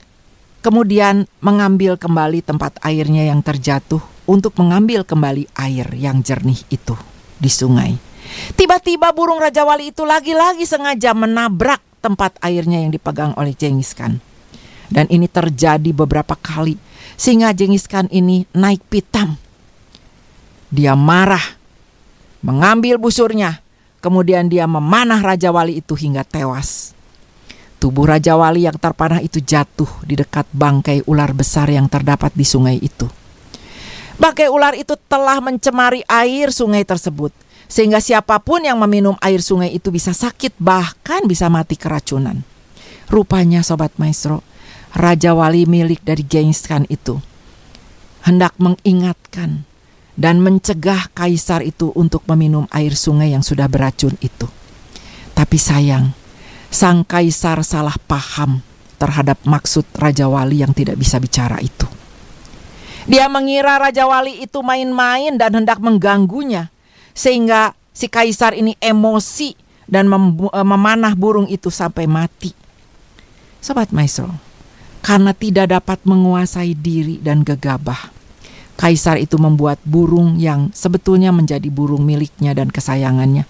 kemudian 0.61 1.25
mengambil 1.41 1.97
kembali 1.97 2.45
tempat 2.45 2.77
airnya 2.85 3.25
yang 3.25 3.41
terjatuh 3.41 3.99
untuk 4.29 4.53
mengambil 4.61 5.01
kembali 5.01 5.49
air 5.57 5.89
yang 5.97 6.21
jernih 6.21 6.61
itu 6.69 6.93
di 7.41 7.49
sungai. 7.49 7.97
Tiba-tiba 8.53 9.09
burung 9.09 9.41
Raja 9.41 9.65
Wali 9.65 9.89
itu 9.89 10.05
lagi-lagi 10.05 10.69
sengaja 10.69 11.17
menabrak 11.17 11.81
tempat 11.97 12.37
airnya 12.45 12.77
yang 12.85 12.93
dipegang 12.93 13.33
oleh 13.33 13.57
Jengis 13.57 13.97
Khan. 13.97 14.21
Dan 14.89 15.09
ini 15.09 15.25
terjadi 15.25 15.89
beberapa 15.93 16.37
kali 16.37 16.77
sehingga 17.17 17.49
Jengis 17.57 17.89
Khan 17.89 18.05
ini 18.13 18.45
naik 18.53 18.85
pitam. 18.85 19.33
Dia 20.69 20.93
marah, 20.93 21.57
mengambil 22.45 23.01
busurnya, 23.01 23.65
kemudian 23.99 24.51
dia 24.51 24.65
memanah 24.65 25.19
Raja 25.21 25.53
Wali 25.53 25.79
itu 25.79 25.95
hingga 25.95 26.25
tewas. 26.27 26.97
Tubuh 27.79 28.11
Raja 28.11 28.35
Wali 28.35 28.67
yang 28.67 28.75
terpanah 28.75 29.23
itu 29.23 29.39
jatuh 29.39 29.87
di 30.03 30.19
dekat 30.19 30.47
bangkai 30.51 31.07
ular 31.07 31.31
besar 31.31 31.71
yang 31.71 31.87
terdapat 31.87 32.35
di 32.35 32.43
sungai 32.43 32.75
itu. 32.75 33.07
Bangkai 34.19 34.51
ular 34.51 34.75
itu 34.75 34.99
telah 35.07 35.39
mencemari 35.39 36.03
air 36.03 36.51
sungai 36.51 36.83
tersebut, 36.83 37.31
sehingga 37.71 38.03
siapa 38.03 38.35
pun 38.43 38.67
yang 38.67 38.75
meminum 38.83 39.15
air 39.23 39.39
sungai 39.39 39.71
itu 39.71 39.95
bisa 39.95 40.11
sakit, 40.11 40.59
bahkan 40.59 41.23
bisa 41.23 41.47
mati 41.47 41.79
keracunan. 41.79 42.43
Rupanya, 43.07 43.63
sobat 43.63 43.95
maestro, 43.95 44.43
Raja 44.91 45.31
Wali 45.37 45.63
milik 45.63 46.03
dari 46.03 46.25
Genghis 46.25 46.65
Khan 46.65 46.83
itu 46.91 47.21
hendak 48.25 48.57
mengingatkan 48.59 49.68
dan 50.19 50.43
mencegah 50.43 51.07
kaisar 51.15 51.63
itu 51.63 51.95
untuk 51.95 52.27
meminum 52.27 52.67
air 52.75 52.91
sungai 52.91 53.31
yang 53.31 53.39
sudah 53.39 53.71
beracun 53.71 54.19
itu. 54.19 54.51
Tapi 55.31 55.55
sayang, 55.55 56.11
sang 56.67 57.07
kaisar 57.07 57.63
salah 57.63 57.95
paham 58.03 58.59
terhadap 58.99 59.39
maksud 59.47 59.87
Raja 59.95 60.27
Wali 60.27 60.59
yang 60.59 60.75
tidak 60.75 60.99
bisa 60.99 61.23
bicara 61.23 61.63
itu. 61.63 61.87
Dia 63.07 63.31
mengira 63.31 63.79
Raja 63.79 64.03
Wali 64.03 64.43
itu 64.43 64.59
main-main 64.59 65.39
dan 65.39 65.55
hendak 65.55 65.79
mengganggunya. 65.79 66.67
Sehingga 67.15 67.71
si 67.95 68.11
kaisar 68.11 68.53
ini 68.53 68.75
emosi 68.77 69.55
dan 69.87 70.11
mem 70.11 70.35
eh, 70.51 70.67
memanah 70.67 71.15
burung 71.15 71.47
itu 71.47 71.71
sampai 71.71 72.05
mati. 72.05 72.51
Sobat 73.63 73.91
Maestro, 73.95 74.35
karena 74.99 75.31
tidak 75.31 75.71
dapat 75.71 75.99
menguasai 76.07 76.75
diri 76.75 77.19
dan 77.19 77.43
gegabah, 77.43 78.11
kaisar 78.79 79.19
itu 79.19 79.35
membuat 79.35 79.83
burung 79.83 80.39
yang 80.39 80.71
sebetulnya 80.71 81.35
menjadi 81.35 81.67
burung 81.67 82.07
miliknya 82.07 82.55
dan 82.55 82.71
kesayangannya 82.71 83.43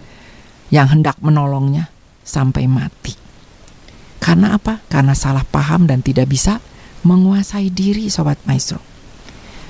yang 0.74 0.86
hendak 0.90 1.14
menolongnya 1.22 1.86
sampai 2.26 2.66
mati. 2.66 3.14
Karena 4.18 4.58
apa? 4.58 4.82
Karena 4.90 5.14
salah 5.14 5.46
paham 5.46 5.86
dan 5.86 6.02
tidak 6.02 6.26
bisa 6.26 6.58
menguasai 7.06 7.70
diri 7.70 8.10
sobat 8.10 8.42
maestro. 8.44 8.82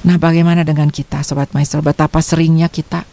Nah, 0.01 0.16
bagaimana 0.16 0.64
dengan 0.64 0.88
kita, 0.88 1.20
sobat 1.20 1.53
maestro? 1.53 1.85
Betapa 1.85 2.25
seringnya 2.25 2.73
kita 2.73 3.05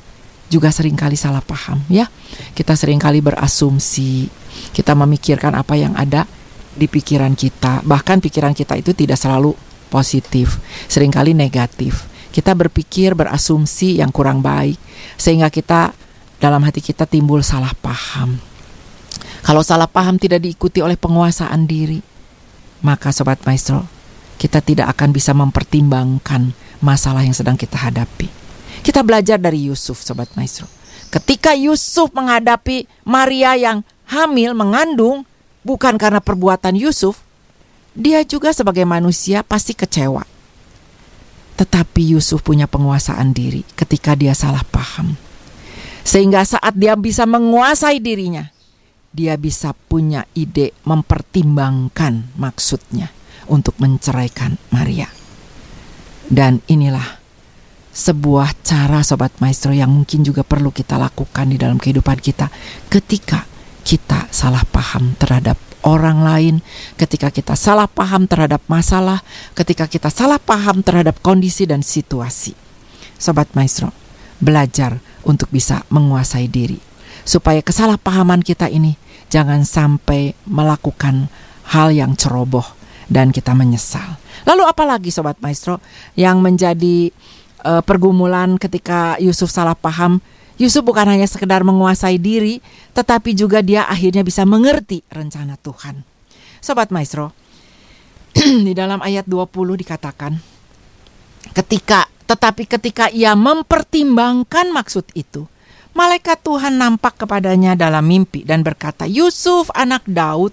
juga 0.47 0.71
sering 0.71 0.95
kali 0.95 1.19
salah 1.19 1.43
paham, 1.43 1.83
ya. 1.91 2.07
Kita 2.55 2.73
sering 2.79 2.97
kali 2.97 3.19
berasumsi, 3.19 4.31
kita 4.71 4.95
memikirkan 4.95 5.51
apa 5.51 5.75
yang 5.75 5.93
ada 5.99 6.23
di 6.73 6.87
pikiran 6.87 7.35
kita. 7.35 7.83
Bahkan 7.83 8.23
pikiran 8.23 8.55
kita 8.55 8.79
itu 8.79 8.95
tidak 8.95 9.19
selalu 9.19 9.51
positif, 9.91 10.57
sering 10.87 11.11
kali 11.11 11.35
negatif. 11.35 12.16
Kita 12.37 12.53
berpikir, 12.53 13.17
berasumsi 13.17 13.97
yang 13.97 14.13
kurang 14.13 14.45
baik, 14.45 14.77
sehingga 15.17 15.49
kita 15.49 15.89
dalam 16.37 16.61
hati 16.61 16.85
kita 16.85 17.09
timbul 17.09 17.41
salah 17.41 17.73
paham. 17.81 18.37
Kalau 19.41 19.65
salah 19.65 19.89
paham 19.89 20.21
tidak 20.21 20.45
diikuti 20.45 20.85
oleh 20.85 20.93
penguasaan 20.93 21.65
diri, 21.65 21.97
maka 22.85 23.09
sobat 23.09 23.41
maestro, 23.41 23.89
kita 24.37 24.61
tidak 24.61 24.93
akan 24.93 25.09
bisa 25.09 25.33
mempertimbangkan 25.33 26.53
masalah 26.77 27.25
yang 27.25 27.33
sedang 27.33 27.57
kita 27.57 27.73
hadapi. 27.73 28.29
Kita 28.85 29.01
belajar 29.01 29.41
dari 29.41 29.65
Yusuf, 29.65 30.05
Sobat 30.05 30.29
Maestro. 30.37 30.69
Ketika 31.09 31.57
Yusuf 31.57 32.13
menghadapi 32.13 32.85
Maria 33.01 33.57
yang 33.57 33.81
hamil, 34.05 34.53
mengandung, 34.53 35.25
bukan 35.65 35.97
karena 35.97 36.21
perbuatan 36.21 36.77
Yusuf, 36.77 37.19
dia 37.97 38.21
juga 38.21 38.53
sebagai 38.53 38.85
manusia 38.85 39.41
pasti 39.41 39.73
kecewa. 39.73 40.36
Tetapi 41.57 42.13
Yusuf 42.13 42.45
punya 42.45 42.69
penguasaan 42.69 43.33
diri 43.33 43.65
ketika 43.73 44.13
dia 44.13 44.37
salah 44.37 44.61
paham. 44.61 45.17
Sehingga 46.05 46.45
saat 46.45 46.77
dia 46.77 46.95
bisa 46.95 47.25
menguasai 47.25 47.99
dirinya, 47.99 48.47
dia 49.11 49.33
bisa 49.35 49.73
punya 49.73 50.23
ide 50.37 50.71
mempertimbangkan 50.85 52.37
maksudnya 52.37 53.11
untuk 53.49 53.75
menceraikan 53.81 54.55
Maria. 54.69 55.09
Dan 56.29 56.61
inilah 56.69 57.17
sebuah 57.97 58.61
cara 58.61 59.01
sobat 59.01 59.33
maestro 59.41 59.73
yang 59.73 59.89
mungkin 59.89 60.21
juga 60.21 60.45
perlu 60.45 60.69
kita 60.69 61.01
lakukan 61.01 61.49
di 61.49 61.57
dalam 61.57 61.81
kehidupan 61.81 62.21
kita 62.21 62.45
ketika 62.93 63.56
kita 63.87 64.27
salah 64.35 64.67
paham 64.67 65.15
terhadap 65.15 65.55
orang 65.87 66.19
lain, 66.27 66.55
ketika 66.99 67.31
kita 67.31 67.55
salah 67.55 67.87
paham 67.87 68.27
terhadap 68.27 68.59
masalah, 68.67 69.23
ketika 69.55 69.87
kita 69.87 70.11
salah 70.11 70.43
paham 70.43 70.83
terhadap 70.83 71.23
kondisi 71.23 71.63
dan 71.63 71.79
situasi. 71.79 72.51
Sobat 73.15 73.47
maestro, 73.55 73.95
belajar 74.43 74.99
untuk 75.23 75.47
bisa 75.47 75.87
menguasai 75.87 76.51
diri 76.51 76.83
supaya 77.23 77.63
kesalahpahaman 77.63 78.43
kita 78.43 78.67
ini 78.67 78.99
jangan 79.31 79.63
sampai 79.63 80.35
melakukan 80.47 81.31
hal 81.71 81.91
yang 81.95 82.15
ceroboh 82.19 82.63
dan 83.07 83.31
kita 83.31 83.51
menyesal. 83.55 84.19
Lalu 84.43 84.63
apalagi 84.67 85.11
sobat 85.11 85.39
maestro 85.39 85.79
yang 86.19 86.43
menjadi 86.43 87.11
uh, 87.63 87.83
pergumulan 87.83 88.59
ketika 88.59 89.15
Yusuf 89.19 89.51
salah 89.51 89.75
paham? 89.75 90.19
Yusuf 90.57 90.81
bukan 90.81 91.05
hanya 91.05 91.29
sekedar 91.29 91.61
menguasai 91.61 92.17
diri, 92.17 92.59
tetapi 92.97 93.37
juga 93.37 93.61
dia 93.61 93.85
akhirnya 93.85 94.25
bisa 94.25 94.41
mengerti 94.43 95.05
rencana 95.13 95.53
Tuhan. 95.61 96.01
Sobat 96.57 96.89
maestro, 96.89 97.31
di 98.67 98.73
dalam 98.73 99.01
ayat 99.01 99.29
20 99.29 99.53
dikatakan 99.85 100.33
ketika 101.53 102.09
tetapi 102.27 102.67
ketika 102.67 103.07
ia 103.07 103.39
mempertimbangkan 103.39 104.75
maksud 104.75 105.07
itu, 105.15 105.47
malaikat 105.95 106.43
Tuhan 106.43 106.75
nampak 106.75 107.23
kepadanya 107.23 107.79
dalam 107.79 108.03
mimpi 108.03 108.43
dan 108.43 108.67
berkata, 108.67 109.07
"Yusuf, 109.07 109.71
anak 109.71 110.03
Daud, 110.03 110.51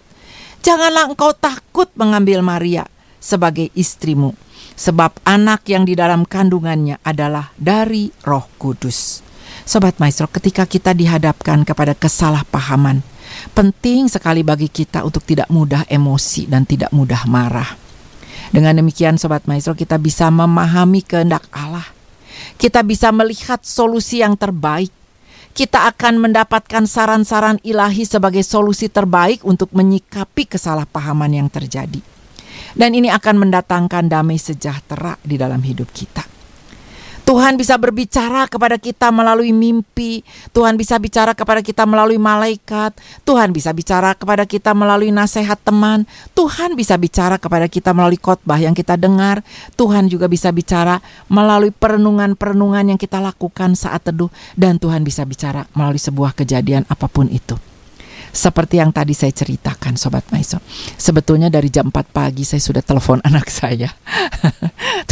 janganlah 0.63 1.11
engkau 1.11 1.35
takut 1.35 1.91
mengambil 1.99 2.47
Maria 2.47 2.87
sebagai 3.19 3.75
istrimu, 3.75 4.39
sebab 4.79 5.19
anak 5.27 5.67
yang 5.67 5.83
di 5.83 5.99
dalam 5.99 6.23
kandungannya 6.23 7.03
adalah 7.03 7.51
dari 7.59 8.13
Roh 8.23 8.47
Kudus. 8.55 9.24
Sobat 9.65 9.97
Maestro, 9.97 10.29
ketika 10.29 10.69
kita 10.69 10.93
dihadapkan 10.93 11.65
kepada 11.65 11.97
kesalahpahaman, 11.97 13.01
penting 13.57 14.13
sekali 14.13 14.45
bagi 14.45 14.69
kita 14.69 15.01
untuk 15.01 15.25
tidak 15.25 15.49
mudah 15.49 15.89
emosi 15.89 16.45
dan 16.45 16.69
tidak 16.69 16.93
mudah 16.93 17.25
marah. 17.25 17.73
Dengan 18.53 18.77
demikian 18.77 19.17
Sobat 19.17 19.49
Maestro 19.49 19.73
kita 19.73 19.97
bisa 19.97 20.29
memahami 20.29 21.01
kehendak 21.01 21.49
Allah. 21.49 21.89
Kita 22.61 22.85
bisa 22.85 23.09
melihat 23.09 23.65
solusi 23.65 24.21
yang 24.21 24.37
terbaik. 24.37 24.93
kita 25.55 25.87
akan 25.87 26.19
mendapatkan 26.19 26.83
saran-saran 26.83 27.63
ilahi 27.63 28.03
sebagai 28.03 28.43
solusi 28.43 28.91
terbaik 28.91 29.47
untuk 29.47 29.71
menyikapi 29.71 30.51
kesalahpahaman 30.51 31.31
yang 31.31 31.47
terjadi. 31.47 32.03
Dan 32.75 32.91
ini 32.91 33.07
akan 33.07 33.47
mendatangkan 33.47 34.11
damai 34.11 34.35
sejahtera 34.35 35.15
di 35.23 35.39
dalam 35.39 35.63
hidup 35.63 35.95
kita. 35.95 36.34
Tuhan 37.25 37.57
bisa 37.57 37.81
berbicara 37.81 38.45
kepada 38.45 38.77
kita 38.77 39.09
melalui 39.09 39.49
mimpi, 39.49 40.21
Tuhan 40.53 40.77
bisa 40.77 41.01
bicara 41.01 41.33
kepada 41.33 41.65
kita 41.65 41.89
melalui 41.89 42.21
malaikat, 42.21 42.93
Tuhan 43.25 43.49
bisa 43.49 43.73
bicara 43.73 44.13
kepada 44.13 44.45
kita 44.45 44.77
melalui 44.77 45.09
nasihat 45.09 45.57
teman, 45.65 46.05
Tuhan 46.37 46.77
bisa 46.77 47.01
bicara 47.01 47.41
kepada 47.41 47.65
kita 47.65 47.97
melalui 47.97 48.21
khotbah 48.21 48.61
yang 48.61 48.77
kita 48.77 49.01
dengar, 49.01 49.41
Tuhan 49.73 50.13
juga 50.13 50.29
bisa 50.29 50.53
bicara 50.53 51.01
melalui 51.33 51.73
perenungan-perenungan 51.73 52.93
yang 52.93 53.01
kita 53.01 53.25
lakukan 53.25 53.73
saat 53.73 54.05
teduh, 54.05 54.29
dan 54.53 54.77
Tuhan 54.77 55.01
bisa 55.01 55.25
bicara 55.25 55.65
melalui 55.73 55.99
sebuah 55.99 56.37
kejadian 56.37 56.85
apa 56.93 57.09
pun 57.09 57.33
itu. 57.33 57.74
Seperti 58.35 58.83
yang 58.83 58.91
tadi 58.91 59.15
saya 59.15 59.31
ceritakan 59.31 59.95
Sobat 59.95 60.27
Maiso. 60.35 60.59
Sebetulnya 60.99 61.47
dari 61.47 61.71
jam 61.71 61.95
4 61.95 62.11
pagi 62.11 62.43
saya 62.43 62.59
sudah 62.59 62.83
telepon 62.83 63.23
anak 63.31 63.47
saya. 63.47 63.95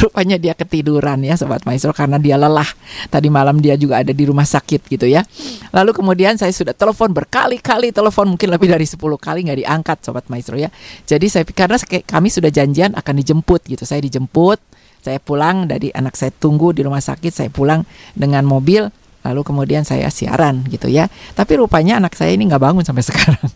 Rupanya 0.02 0.34
dia 0.34 0.58
ketiduran 0.58 1.22
ya 1.22 1.38
Sobat 1.38 1.62
Maestro 1.62 1.94
Karena 1.94 2.18
dia 2.18 2.34
lelah. 2.34 2.66
Tadi 3.06 3.30
malam 3.30 3.62
dia 3.62 3.78
juga 3.78 4.02
ada 4.02 4.10
di 4.10 4.26
rumah 4.26 4.42
sakit 4.42 4.90
gitu 4.90 5.06
ya. 5.06 5.22
Lalu 5.70 5.94
kemudian 5.94 6.34
saya 6.34 6.50
sudah 6.50 6.74
telepon 6.74 7.14
berkali-kali 7.14 7.94
Telepon 7.94 8.34
mungkin 8.34 8.50
lebih 8.50 8.66
dari 8.66 8.82
10 8.82 8.98
kali 8.98 9.46
nggak 9.46 9.58
diangkat 9.62 9.96
Sobat 10.02 10.26
Maestro 10.26 10.58
ya. 10.58 10.74
Jadi 11.06 11.30
saya 11.30 11.46
karena 11.46 11.78
kami 12.02 12.26
sudah 12.26 12.50
janjian 12.50 12.98
akan 12.98 13.14
dijemput 13.22 13.62
gitu. 13.70 13.86
Saya 13.86 14.02
dijemput 14.02 14.58
saya 15.02 15.18
pulang 15.18 15.66
dari 15.66 15.90
anak 15.94 16.14
saya 16.14 16.30
tunggu 16.30 16.70
di 16.70 16.86
rumah 16.86 17.02
sakit 17.02 17.30
saya 17.34 17.50
pulang 17.50 17.82
dengan 18.14 18.46
mobil 18.46 18.86
lalu 19.22 19.40
kemudian 19.46 19.86
saya 19.86 20.10
siaran 20.10 20.66
gitu 20.68 20.90
ya. 20.90 21.06
Tapi 21.34 21.58
rupanya 21.58 21.98
anak 21.98 22.18
saya 22.18 22.34
ini 22.34 22.46
nggak 22.50 22.62
bangun 22.62 22.84
sampai 22.86 23.04
sekarang. 23.10 23.48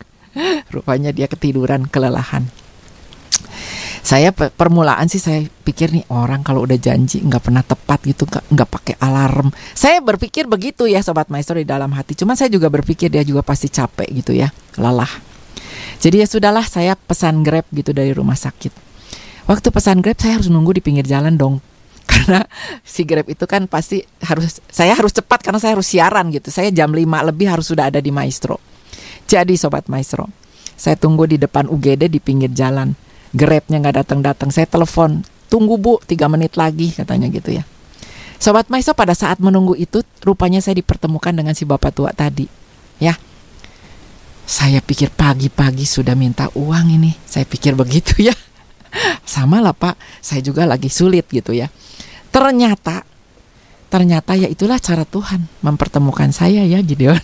rupanya 0.69 1.09
dia 1.09 1.25
ketiduran, 1.25 1.89
kelelahan. 1.89 2.45
Saya 4.07 4.31
permulaan 4.31 5.11
sih 5.11 5.19
saya 5.19 5.43
pikir 5.67 5.91
nih 5.91 6.07
orang 6.07 6.39
kalau 6.39 6.63
udah 6.63 6.79
janji 6.79 7.19
nggak 7.19 7.43
pernah 7.43 7.59
tepat 7.59 7.99
gitu 8.07 8.23
nggak 8.23 8.69
pakai 8.71 8.95
alarm. 9.03 9.51
Saya 9.75 9.99
berpikir 9.99 10.47
begitu 10.47 10.87
ya 10.87 11.03
sobat 11.03 11.27
maestro 11.27 11.59
di 11.59 11.67
dalam 11.67 11.91
hati. 11.91 12.15
Cuma 12.15 12.39
saya 12.39 12.47
juga 12.47 12.71
berpikir 12.71 13.11
dia 13.11 13.27
juga 13.27 13.43
pasti 13.43 13.67
capek 13.67 14.07
gitu 14.23 14.31
ya, 14.31 14.47
lelah. 14.79 15.11
Jadi 15.99 16.23
ya 16.23 16.27
sudahlah 16.29 16.63
saya 16.63 16.95
pesan 16.95 17.43
Grab 17.43 17.67
gitu 17.75 17.91
dari 17.91 18.15
rumah 18.15 18.39
sakit. 18.39 18.71
Waktu 19.43 19.67
pesan 19.75 19.99
Grab 19.99 20.15
saya 20.15 20.39
harus 20.39 20.47
nunggu 20.47 20.79
di 20.79 20.81
pinggir 20.85 21.03
jalan 21.03 21.35
dong 21.35 21.59
karena 22.11 22.47
si 22.87 23.03
Grab 23.03 23.27
itu 23.27 23.43
kan 23.43 23.67
pasti 23.67 24.01
harus 24.23 24.63
saya 24.71 24.95
harus 24.95 25.11
cepat 25.11 25.43
karena 25.43 25.59
saya 25.59 25.75
harus 25.75 25.91
siaran 25.91 26.31
gitu. 26.31 26.47
Saya 26.47 26.71
jam 26.71 26.95
5 26.95 27.03
lebih 27.03 27.51
harus 27.51 27.67
sudah 27.67 27.91
ada 27.91 27.99
di 27.99 28.09
Maestro. 28.09 28.63
Jadi 29.27 29.59
sobat 29.59 29.91
Maestro, 29.91 30.31
saya 30.79 30.95
tunggu 30.95 31.27
di 31.27 31.35
depan 31.35 31.67
UGD 31.67 32.07
di 32.07 32.23
pinggir 32.23 32.51
jalan. 32.55 32.95
Grabnya 33.35 33.83
nggak 33.83 34.07
datang-datang. 34.07 34.55
Saya 34.55 34.71
telepon, 34.71 35.27
tunggu 35.51 35.75
bu, 35.75 35.99
tiga 36.07 36.31
menit 36.31 36.55
lagi 36.55 36.95
katanya 36.95 37.27
gitu 37.27 37.51
ya. 37.51 37.67
Sobat 38.39 38.71
Maestro 38.71 38.95
pada 38.95 39.11
saat 39.11 39.43
menunggu 39.43 39.75
itu 39.75 39.99
rupanya 40.23 40.63
saya 40.63 40.79
dipertemukan 40.79 41.35
dengan 41.35 41.51
si 41.51 41.67
bapak 41.67 41.91
tua 41.91 42.15
tadi. 42.15 42.47
Ya, 42.97 43.19
saya 44.47 44.79
pikir 44.79 45.11
pagi-pagi 45.11 45.83
sudah 45.83 46.15
minta 46.15 46.47
uang 46.55 46.95
ini. 46.95 47.11
Saya 47.27 47.43
pikir 47.43 47.75
begitu 47.75 48.15
ya. 48.31 48.35
Sama 49.27 49.59
lah 49.59 49.75
pak, 49.75 49.99
saya 50.23 50.39
juga 50.39 50.63
lagi 50.63 50.87
sulit 50.87 51.27
gitu 51.27 51.51
ya. 51.51 51.67
Ternyata 52.37 53.01
ternyata 53.87 54.35
ya 54.35 54.51
itulah 54.51 54.77
cara 54.77 55.07
Tuhan 55.07 55.49
mempertemukan 55.65 56.29
saya 56.29 56.61
ya 56.61 56.77
Gideon. 56.85 57.17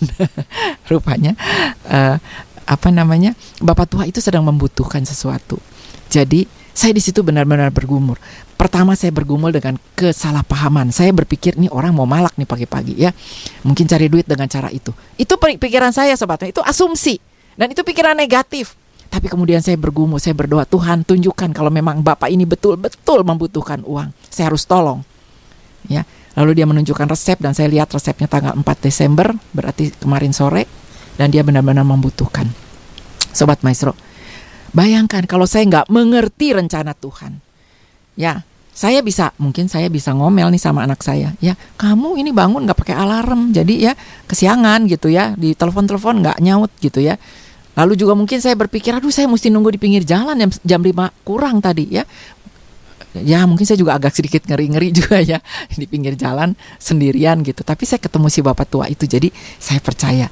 Rupanya 0.90 1.38
uh, 1.86 2.18
apa 2.66 2.88
namanya? 2.90 3.38
Bapak 3.62 3.86
tua 3.86 4.04
itu 4.10 4.18
sedang 4.18 4.42
membutuhkan 4.42 5.06
sesuatu. 5.06 5.62
Jadi 6.10 6.50
saya 6.74 6.90
di 6.90 6.98
situ 6.98 7.22
benar-benar 7.22 7.70
bergumul. 7.70 8.18
Pertama 8.58 8.98
saya 8.98 9.14
bergumul 9.14 9.54
dengan 9.54 9.78
kesalahpahaman. 9.94 10.90
Saya 10.90 11.14
berpikir 11.14 11.54
nih 11.54 11.70
orang 11.70 11.94
mau 11.94 12.10
malak 12.10 12.34
nih 12.34 12.48
pagi-pagi 12.50 12.94
ya. 12.98 13.14
Mungkin 13.62 13.86
cari 13.86 14.10
duit 14.10 14.26
dengan 14.26 14.50
cara 14.50 14.66
itu. 14.74 14.90
Itu 15.14 15.38
pikiran 15.38 15.94
saya 15.94 16.18
sobatnya, 16.18 16.50
itu 16.50 16.62
asumsi. 16.66 17.22
Dan 17.54 17.70
itu 17.70 17.86
pikiran 17.86 18.18
negatif. 18.18 18.74
Tapi 19.14 19.30
kemudian 19.30 19.62
saya 19.62 19.78
bergumul, 19.78 20.18
saya 20.18 20.34
berdoa, 20.34 20.66
Tuhan 20.66 21.06
tunjukkan 21.06 21.54
kalau 21.54 21.70
memang 21.70 22.02
Bapak 22.02 22.26
ini 22.34 22.42
betul-betul 22.42 23.22
membutuhkan 23.22 23.86
uang. 23.86 24.10
Saya 24.26 24.50
harus 24.50 24.66
tolong. 24.66 25.06
Ya. 25.86 26.02
Lalu 26.34 26.58
dia 26.58 26.66
menunjukkan 26.66 27.06
resep 27.06 27.38
dan 27.38 27.54
saya 27.54 27.70
lihat 27.70 27.94
resepnya 27.94 28.26
tanggal 28.26 28.58
4 28.58 28.66
Desember, 28.82 29.30
berarti 29.54 29.94
kemarin 29.94 30.34
sore 30.34 30.66
dan 31.14 31.30
dia 31.30 31.46
benar-benar 31.46 31.86
membutuhkan. 31.86 32.50
Sobat 33.30 33.62
Maestro, 33.62 33.94
bayangkan 34.74 35.22
kalau 35.30 35.46
saya 35.46 35.62
nggak 35.62 35.86
mengerti 35.94 36.50
rencana 36.50 36.90
Tuhan. 36.98 37.38
Ya, 38.18 38.42
saya 38.74 38.98
bisa 39.06 39.30
mungkin 39.38 39.70
saya 39.70 39.86
bisa 39.86 40.10
ngomel 40.10 40.50
nih 40.50 40.58
sama 40.58 40.82
anak 40.82 40.98
saya 41.06 41.30
ya 41.38 41.54
kamu 41.78 42.18
ini 42.18 42.34
bangun 42.34 42.66
nggak 42.66 42.82
pakai 42.82 42.98
alarm 42.98 43.54
jadi 43.54 43.74
ya 43.78 43.92
kesiangan 44.26 44.90
gitu 44.90 45.14
ya 45.14 45.38
di 45.38 45.54
telepon 45.54 45.86
telepon 45.86 46.18
nggak 46.18 46.42
nyaut 46.42 46.74
gitu 46.82 46.98
ya 46.98 47.14
Lalu 47.74 47.98
juga 47.98 48.14
mungkin 48.14 48.38
saya 48.38 48.54
berpikir, 48.54 48.94
aduh 48.94 49.10
saya 49.10 49.26
mesti 49.26 49.50
nunggu 49.50 49.74
di 49.74 49.80
pinggir 49.82 50.06
jalan 50.06 50.38
jam, 50.38 50.50
jam 50.62 50.80
5 50.80 51.26
kurang 51.26 51.58
tadi 51.58 51.90
ya. 51.90 52.06
Ya 53.14 53.46
mungkin 53.46 53.62
saya 53.62 53.78
juga 53.78 53.94
agak 53.94 54.14
sedikit 54.14 54.42
ngeri-ngeri 54.46 54.90
juga 54.98 55.22
ya 55.22 55.38
di 55.70 55.86
pinggir 55.86 56.14
jalan 56.18 56.54
sendirian 56.78 57.42
gitu. 57.42 57.62
Tapi 57.66 57.82
saya 57.86 57.98
ketemu 58.02 58.26
si 58.30 58.40
bapak 58.42 58.66
tua 58.66 58.86
itu 58.90 59.06
jadi 59.06 59.30
saya 59.58 59.78
percaya 59.82 60.26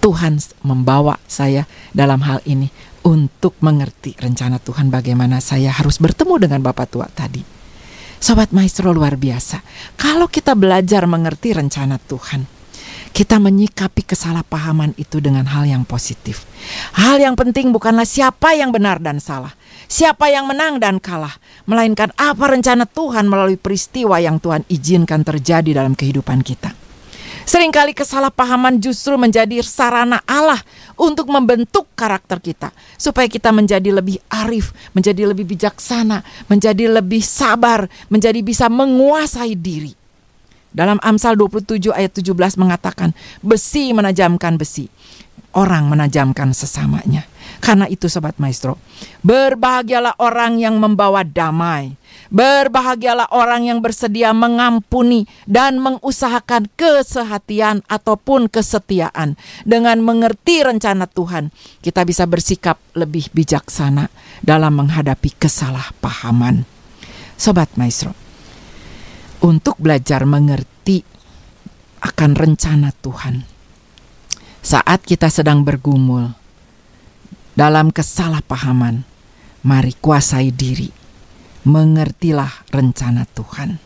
Tuhan 0.00 0.38
membawa 0.66 1.18
saya 1.26 1.66
dalam 1.94 2.22
hal 2.24 2.40
ini 2.46 2.70
untuk 3.04 3.56
mengerti 3.60 4.16
rencana 4.18 4.60
Tuhan 4.60 4.92
bagaimana 4.92 5.40
saya 5.40 5.72
harus 5.72 5.98
bertemu 5.98 6.48
dengan 6.48 6.60
bapak 6.64 6.86
tua 6.90 7.06
tadi. 7.10 7.42
Sobat 8.20 8.52
Maestro 8.52 8.92
luar 8.92 9.16
biasa. 9.16 9.64
Kalau 9.96 10.28
kita 10.28 10.52
belajar 10.52 11.08
mengerti 11.08 11.56
rencana 11.56 11.96
Tuhan, 11.96 12.59
kita 13.10 13.42
menyikapi 13.42 14.06
kesalahpahaman 14.06 14.94
itu 14.96 15.18
dengan 15.18 15.44
hal 15.50 15.66
yang 15.66 15.82
positif. 15.84 16.46
Hal 16.96 17.18
yang 17.18 17.34
penting 17.34 17.74
bukanlah 17.74 18.06
siapa 18.06 18.54
yang 18.54 18.70
benar 18.70 19.02
dan 19.02 19.18
salah, 19.18 19.52
siapa 19.90 20.30
yang 20.30 20.46
menang 20.46 20.78
dan 20.78 21.02
kalah, 21.02 21.34
melainkan 21.66 22.14
apa 22.16 22.48
rencana 22.48 22.86
Tuhan 22.86 23.26
melalui 23.26 23.58
peristiwa 23.58 24.16
yang 24.22 24.38
Tuhan 24.38 24.62
izinkan 24.70 25.26
terjadi 25.26 25.82
dalam 25.82 25.98
kehidupan 25.98 26.40
kita. 26.46 26.72
Seringkali 27.50 27.98
kesalahpahaman 27.98 28.78
justru 28.78 29.18
menjadi 29.18 29.58
sarana 29.66 30.22
Allah 30.22 30.62
untuk 30.94 31.26
membentuk 31.34 31.90
karakter 31.98 32.38
kita, 32.38 32.70
supaya 32.94 33.26
kita 33.26 33.50
menjadi 33.50 33.90
lebih 33.90 34.22
arif, 34.30 34.70
menjadi 34.94 35.26
lebih 35.26 35.50
bijaksana, 35.50 36.22
menjadi 36.46 36.86
lebih 36.86 37.18
sabar, 37.26 37.90
menjadi 38.06 38.38
bisa 38.38 38.70
menguasai 38.70 39.58
diri. 39.58 39.99
Dalam 40.70 41.02
Amsal 41.02 41.34
27 41.34 41.90
ayat 41.90 42.14
17 42.14 42.34
mengatakan, 42.60 43.10
besi 43.42 43.90
menajamkan 43.90 44.54
besi, 44.54 44.86
orang 45.54 45.90
menajamkan 45.90 46.54
sesamanya. 46.54 47.26
Karena 47.60 47.84
itu 47.90 48.08
sobat 48.08 48.38
maestro, 48.40 48.80
berbahagialah 49.20 50.16
orang 50.22 50.56
yang 50.62 50.80
membawa 50.80 51.26
damai. 51.26 51.98
Berbahagialah 52.30 53.34
orang 53.34 53.66
yang 53.66 53.82
bersedia 53.82 54.30
mengampuni 54.30 55.26
dan 55.50 55.82
mengusahakan 55.82 56.70
kesehatian 56.78 57.82
ataupun 57.90 58.46
kesetiaan. 58.46 59.34
Dengan 59.66 59.98
mengerti 60.00 60.62
rencana 60.62 61.10
Tuhan, 61.10 61.50
kita 61.82 62.06
bisa 62.06 62.24
bersikap 62.30 62.78
lebih 62.94 63.28
bijaksana 63.34 64.08
dalam 64.40 64.78
menghadapi 64.78 65.34
kesalahpahaman. 65.36 66.64
Sobat 67.34 67.74
Maestro, 67.74 68.14
untuk 69.40 69.76
belajar 69.80 70.24
mengerti 70.28 71.04
akan 72.00 72.36
rencana 72.36 72.92
Tuhan. 73.00 73.44
Saat 74.60 75.08
kita 75.08 75.32
sedang 75.32 75.64
bergumul 75.64 76.36
dalam 77.56 77.88
kesalahpahaman, 77.92 79.04
mari 79.64 79.96
kuasai 79.96 80.52
diri, 80.52 80.92
mengertilah 81.64 82.68
rencana 82.72 83.24
Tuhan. 83.32 83.80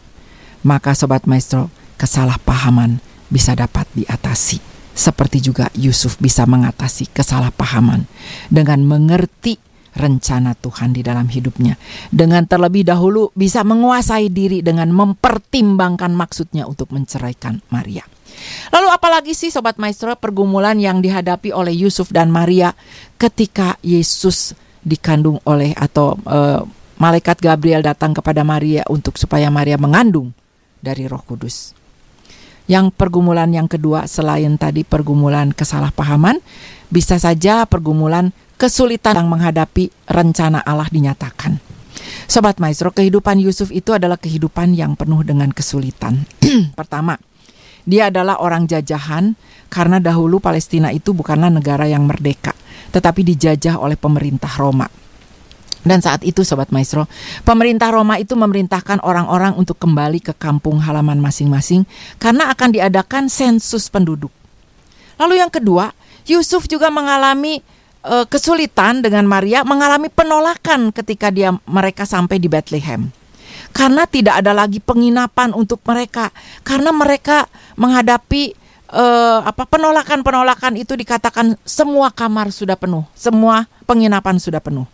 Maka 0.67 0.95
sobat 0.99 1.27
maestro, 1.31 1.71
kesalahpahaman 1.99 2.99
bisa 3.31 3.55
dapat 3.55 3.87
diatasi. 3.95 4.59
Seperti 4.95 5.43
juga 5.43 5.67
Yusuf 5.75 6.23
bisa 6.23 6.47
mengatasi 6.47 7.11
kesalahpahaman 7.11 8.07
dengan 8.47 8.87
mengerti 8.87 9.59
rencana 9.95 10.59
Tuhan 10.59 10.93
di 10.93 11.01
dalam 11.01 11.31
hidupnya. 11.31 11.79
Dengan 12.11 12.45
terlebih 12.45 12.85
dahulu 12.87 13.31
bisa 13.35 13.63
menguasai 13.63 14.29
diri 14.29 14.61
dengan 14.61 14.91
mempertimbangkan 14.91 16.13
maksudnya 16.13 16.67
untuk 16.67 16.91
menceraikan 16.91 17.63
Maria. 17.71 18.03
Lalu 18.75 18.89
apalagi 18.91 19.33
sih 19.33 19.55
Sobat 19.55 19.79
Maestro 19.79 20.11
pergumulan 20.19 20.75
yang 20.77 20.99
dihadapi 20.99 21.55
oleh 21.55 21.71
Yusuf 21.71 22.11
dan 22.11 22.35
Maria 22.35 22.75
ketika 23.15 23.79
Yesus 23.81 24.59
dikandung 24.83 25.39
oleh 25.47 25.73
atau 25.79 26.19
uh, 26.27 26.67
malaikat 26.99 27.41
Gabriel 27.41 27.81
datang 27.81 28.13
kepada 28.13 28.43
Maria 28.43 28.85
untuk 28.91 29.17
supaya 29.17 29.49
Maria 29.49 29.81
mengandung 29.81 30.35
dari 30.83 31.09
Roh 31.09 31.23
Kudus. 31.25 31.84
Yang 32.65 32.97
pergumulan 32.97 33.53
yang 33.53 33.69
kedua 33.69 34.09
selain 34.09 34.57
tadi 34.57 34.89
pergumulan 34.89 35.53
kesalahpahaman, 35.53 36.41
bisa 36.89 37.21
saja 37.21 37.69
pergumulan 37.69 38.33
kesulitan 38.57 39.21
yang 39.21 39.29
menghadapi 39.29 39.93
rencana 40.09 40.65
Allah 40.65 40.89
dinyatakan. 40.89 41.61
Sobat 42.25 42.57
Maestro, 42.57 42.89
kehidupan 42.89 43.37
Yusuf 43.37 43.69
itu 43.69 43.93
adalah 43.93 44.17
kehidupan 44.17 44.73
yang 44.73 44.97
penuh 44.97 45.21
dengan 45.21 45.53
kesulitan. 45.53 46.25
Pertama, 46.79 47.21
dia 47.85 48.09
adalah 48.09 48.41
orang 48.41 48.65
jajahan 48.65 49.37
karena 49.69 50.01
dahulu 50.01 50.41
Palestina 50.41 50.89
itu 50.89 51.13
bukanlah 51.13 51.53
negara 51.53 51.85
yang 51.85 52.09
merdeka, 52.09 52.57
tetapi 52.97 53.21
dijajah 53.29 53.77
oleh 53.77 54.01
pemerintah 54.01 54.51
Roma. 54.57 54.89
Dan 55.85 56.01
saat 56.01 56.25
itu 56.25 56.41
Sobat 56.43 56.73
Maestro, 56.73 57.05
pemerintah 57.45 57.93
Roma 57.93 58.17
itu 58.17 58.33
memerintahkan 58.33 59.05
orang-orang 59.05 59.53
untuk 59.55 59.77
kembali 59.77 60.25
ke 60.25 60.33
kampung 60.33 60.81
halaman 60.81 61.21
masing-masing 61.21 61.85
karena 62.17 62.49
akan 62.49 62.73
diadakan 62.73 63.29
sensus 63.29 63.93
penduduk. 63.93 64.33
Lalu 65.21 65.45
yang 65.45 65.53
kedua, 65.53 65.93
Yusuf 66.25 66.65
juga 66.67 66.89
mengalami 66.89 67.61
uh, 68.01 68.25
kesulitan 68.25 69.05
dengan 69.05 69.29
Maria, 69.29 69.61
mengalami 69.63 70.09
penolakan 70.09 70.89
ketika 70.91 71.29
dia 71.29 71.53
mereka 71.69 72.09
sampai 72.09 72.41
di 72.41 72.49
Bethlehem. 72.49 73.13
Karena 73.77 74.09
tidak 74.09 74.41
ada 74.41 74.57
lagi 74.57 74.81
penginapan 74.81 75.53
untuk 75.53 75.85
mereka, 75.85 76.33
karena 76.65 76.95
mereka 76.95 77.45
menghadapi 77.77 78.55
uh, 78.95 79.43
apa 79.45 79.67
penolakan-penolakan 79.67 80.79
itu 80.79 80.95
dikatakan 80.95 81.59
semua 81.67 82.15
kamar 82.15 82.55
sudah 82.55 82.79
penuh, 82.79 83.03
semua 83.13 83.67
penginapan 83.85 84.39
sudah 84.39 84.63
penuh. 84.63 84.87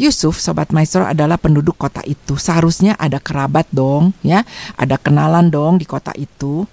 Yusuf, 0.00 0.40
sobat 0.40 0.72
maestro 0.72 1.04
adalah 1.04 1.36
penduduk 1.36 1.76
kota 1.76 2.00
itu. 2.08 2.40
Seharusnya 2.40 2.96
ada 2.96 3.20
kerabat 3.20 3.68
dong, 3.68 4.16
ya, 4.24 4.48
ada 4.80 4.96
kenalan 4.96 5.52
dong 5.52 5.76
di 5.76 5.84
kota 5.84 6.16
itu. 6.16 6.64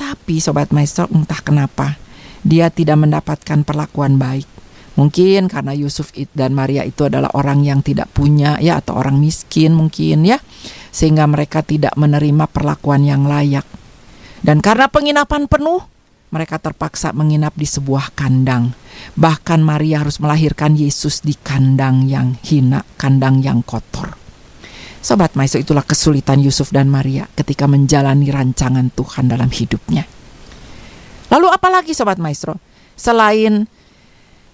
Tapi 0.00 0.40
sobat 0.40 0.72
maestro 0.72 1.04
entah 1.12 1.44
kenapa 1.44 2.00
dia 2.40 2.72
tidak 2.72 2.96
mendapatkan 3.04 3.68
perlakuan 3.68 4.16
baik. 4.16 4.48
Mungkin 4.96 5.52
karena 5.52 5.76
Yusuf 5.76 6.12
dan 6.32 6.56
Maria 6.56 6.82
itu 6.88 7.04
adalah 7.04 7.28
orang 7.36 7.62
yang 7.62 7.84
tidak 7.84 8.08
punya 8.16 8.56
ya 8.58 8.80
atau 8.80 8.96
orang 8.96 9.20
miskin 9.20 9.76
mungkin 9.76 10.24
ya. 10.24 10.40
Sehingga 10.88 11.28
mereka 11.28 11.60
tidak 11.60 11.94
menerima 12.00 12.48
perlakuan 12.48 13.04
yang 13.04 13.28
layak. 13.28 13.68
Dan 14.40 14.64
karena 14.64 14.88
penginapan 14.88 15.46
penuh, 15.46 15.84
mereka 16.30 16.62
terpaksa 16.62 17.10
menginap 17.10 17.58
di 17.58 17.66
sebuah 17.66 18.14
kandang. 18.14 18.70
Bahkan 19.18 19.60
Maria 19.60 20.02
harus 20.06 20.22
melahirkan 20.22 20.78
Yesus 20.78 21.26
di 21.26 21.34
kandang 21.34 22.06
yang 22.06 22.38
hina, 22.46 22.86
kandang 22.94 23.42
yang 23.42 23.66
kotor. 23.66 24.14
Sobat 25.00 25.34
Maestro 25.34 25.58
itulah 25.58 25.82
kesulitan 25.82 26.38
Yusuf 26.38 26.70
dan 26.70 26.86
Maria 26.86 27.26
ketika 27.34 27.66
menjalani 27.66 28.30
rancangan 28.30 28.92
Tuhan 28.94 29.32
dalam 29.32 29.50
hidupnya. 29.50 30.06
Lalu 31.34 31.46
apalagi 31.50 31.96
Sobat 31.96 32.20
Maestro? 32.22 32.60
Selain 32.94 33.66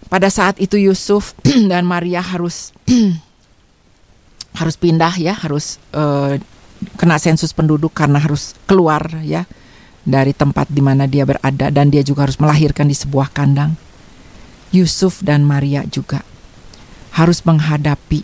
pada 0.07 0.31
saat 0.31 0.57
itu 0.62 0.81
Yusuf 0.81 1.37
dan 1.73 1.85
Maria 1.85 2.23
harus 2.23 2.73
harus 4.61 4.77
pindah 4.79 5.12
ya, 5.19 5.35
harus 5.35 5.83
uh, 5.93 6.39
kena 6.97 7.19
sensus 7.21 7.51
penduduk 7.51 7.93
karena 7.93 8.23
harus 8.23 8.57
keluar 8.65 9.03
ya 9.27 9.45
dari 10.07 10.31
tempat 10.31 10.71
di 10.71 10.79
mana 10.79 11.11
dia 11.11 11.27
berada 11.27 11.66
dan 11.75 11.90
dia 11.90 12.07
juga 12.07 12.31
harus 12.31 12.38
melahirkan 12.38 12.87
di 12.87 12.95
sebuah 12.95 13.35
kandang. 13.35 13.75
Yusuf 14.71 15.19
dan 15.27 15.42
Maria 15.42 15.83
juga 15.90 16.23
harus 17.11 17.42
menghadapi 17.42 18.23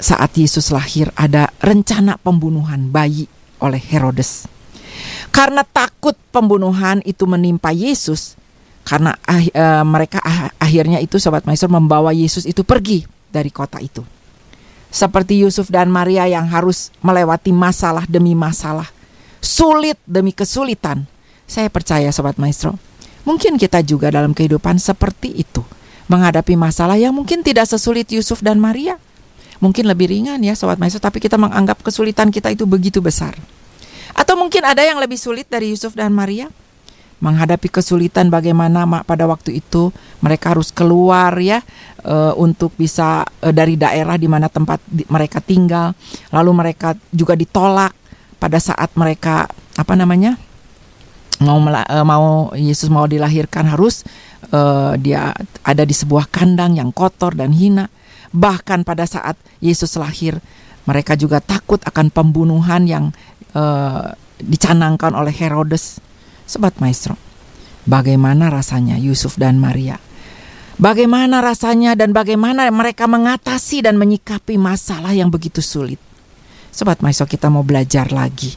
saat 0.00 0.32
Yesus 0.36 0.72
lahir 0.72 1.12
ada 1.16 1.52
rencana 1.60 2.16
pembunuhan 2.20 2.88
bayi 2.88 3.28
oleh 3.60 3.80
Herodes. 3.80 4.48
Karena 5.32 5.60
takut 5.64 6.16
pembunuhan 6.32 7.04
itu 7.04 7.28
menimpa 7.28 7.68
Yesus, 7.68 8.36
karena 8.88 9.12
e, 9.28 9.64
mereka 9.84 10.20
ah, 10.24 10.48
akhirnya 10.56 11.00
itu 11.04 11.20
sobat 11.20 11.44
maestro 11.44 11.68
membawa 11.68 12.16
Yesus 12.16 12.48
itu 12.48 12.64
pergi 12.64 13.04
dari 13.28 13.52
kota 13.52 13.76
itu. 13.76 14.00
Seperti 14.88 15.44
Yusuf 15.44 15.68
dan 15.68 15.92
Maria 15.92 16.24
yang 16.24 16.48
harus 16.48 16.88
melewati 17.04 17.52
masalah 17.52 18.08
demi 18.08 18.32
masalah 18.32 18.88
sulit 19.46 19.94
demi 20.02 20.34
kesulitan. 20.34 21.06
Saya 21.46 21.70
percaya 21.70 22.10
sobat 22.10 22.42
maestro, 22.42 22.74
mungkin 23.22 23.54
kita 23.54 23.78
juga 23.86 24.10
dalam 24.10 24.34
kehidupan 24.34 24.82
seperti 24.82 25.30
itu. 25.38 25.62
Menghadapi 26.10 26.58
masalah 26.58 26.98
yang 26.98 27.14
mungkin 27.14 27.46
tidak 27.46 27.70
sesulit 27.70 28.10
Yusuf 28.10 28.42
dan 28.42 28.58
Maria. 28.58 28.98
Mungkin 29.62 29.86
lebih 29.86 30.10
ringan 30.10 30.42
ya 30.42 30.58
sobat 30.58 30.76
maestro, 30.82 30.98
tapi 30.98 31.22
kita 31.22 31.38
menganggap 31.38 31.80
kesulitan 31.86 32.34
kita 32.34 32.50
itu 32.50 32.66
begitu 32.66 32.98
besar. 32.98 33.38
Atau 34.12 34.34
mungkin 34.34 34.66
ada 34.66 34.82
yang 34.82 34.98
lebih 34.98 35.16
sulit 35.16 35.46
dari 35.46 35.70
Yusuf 35.70 35.94
dan 35.94 36.10
Maria? 36.10 36.50
menghadapi 37.16 37.72
kesulitan 37.72 38.28
bagaimana 38.28 38.84
pada 39.08 39.24
waktu 39.24 39.64
itu 39.64 39.88
mereka 40.20 40.52
harus 40.52 40.68
keluar 40.68 41.32
ya 41.40 41.64
e, 42.04 42.14
untuk 42.36 42.76
bisa 42.76 43.24
e, 43.40 43.56
dari 43.56 43.80
daerah 43.80 44.20
di 44.20 44.28
mana 44.28 44.52
tempat 44.52 44.84
di, 44.84 45.08
mereka 45.08 45.40
tinggal 45.40 45.96
lalu 46.28 46.52
mereka 46.52 46.92
juga 47.08 47.32
ditolak 47.32 47.96
pada 48.46 48.62
saat 48.62 48.94
mereka 48.94 49.50
apa 49.74 49.98
namanya 49.98 50.38
mau 51.42 51.58
uh, 51.58 52.06
mau 52.06 52.54
Yesus 52.54 52.86
mau 52.86 53.10
dilahirkan 53.10 53.66
harus 53.66 54.06
uh, 54.54 54.94
dia 54.94 55.34
ada 55.66 55.82
di 55.82 55.90
sebuah 55.90 56.30
kandang 56.30 56.78
yang 56.78 56.94
kotor 56.94 57.34
dan 57.34 57.50
hina. 57.50 57.90
Bahkan 58.30 58.86
pada 58.86 59.02
saat 59.02 59.34
Yesus 59.58 59.98
lahir, 59.98 60.38
mereka 60.86 61.18
juga 61.18 61.42
takut 61.42 61.82
akan 61.82 62.14
pembunuhan 62.14 62.86
yang 62.86 63.04
uh, 63.58 64.14
dicanangkan 64.38 65.18
oleh 65.18 65.34
Herodes. 65.34 65.98
Sobat 66.46 66.78
Maestro, 66.78 67.18
bagaimana 67.82 68.46
rasanya 68.46 68.94
Yusuf 68.94 69.34
dan 69.34 69.58
Maria? 69.58 69.98
Bagaimana 70.78 71.42
rasanya 71.42 71.98
dan 71.98 72.14
bagaimana 72.14 72.70
mereka 72.70 73.10
mengatasi 73.10 73.82
dan 73.82 73.98
menyikapi 73.98 74.54
masalah 74.54 75.10
yang 75.10 75.26
begitu 75.34 75.58
sulit? 75.58 75.98
Sobat 76.76 77.00
Maestro 77.00 77.24
kita 77.24 77.48
mau 77.48 77.64
belajar 77.64 78.12
lagi. 78.12 78.52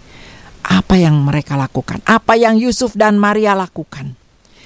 Apa 0.67 0.99
yang 0.99 1.23
mereka 1.23 1.55
lakukan? 1.55 2.03
Apa 2.03 2.36
yang 2.36 2.60
Yusuf 2.60 2.91
dan 2.91 3.15
Maria 3.15 3.55
lakukan? 3.55 4.12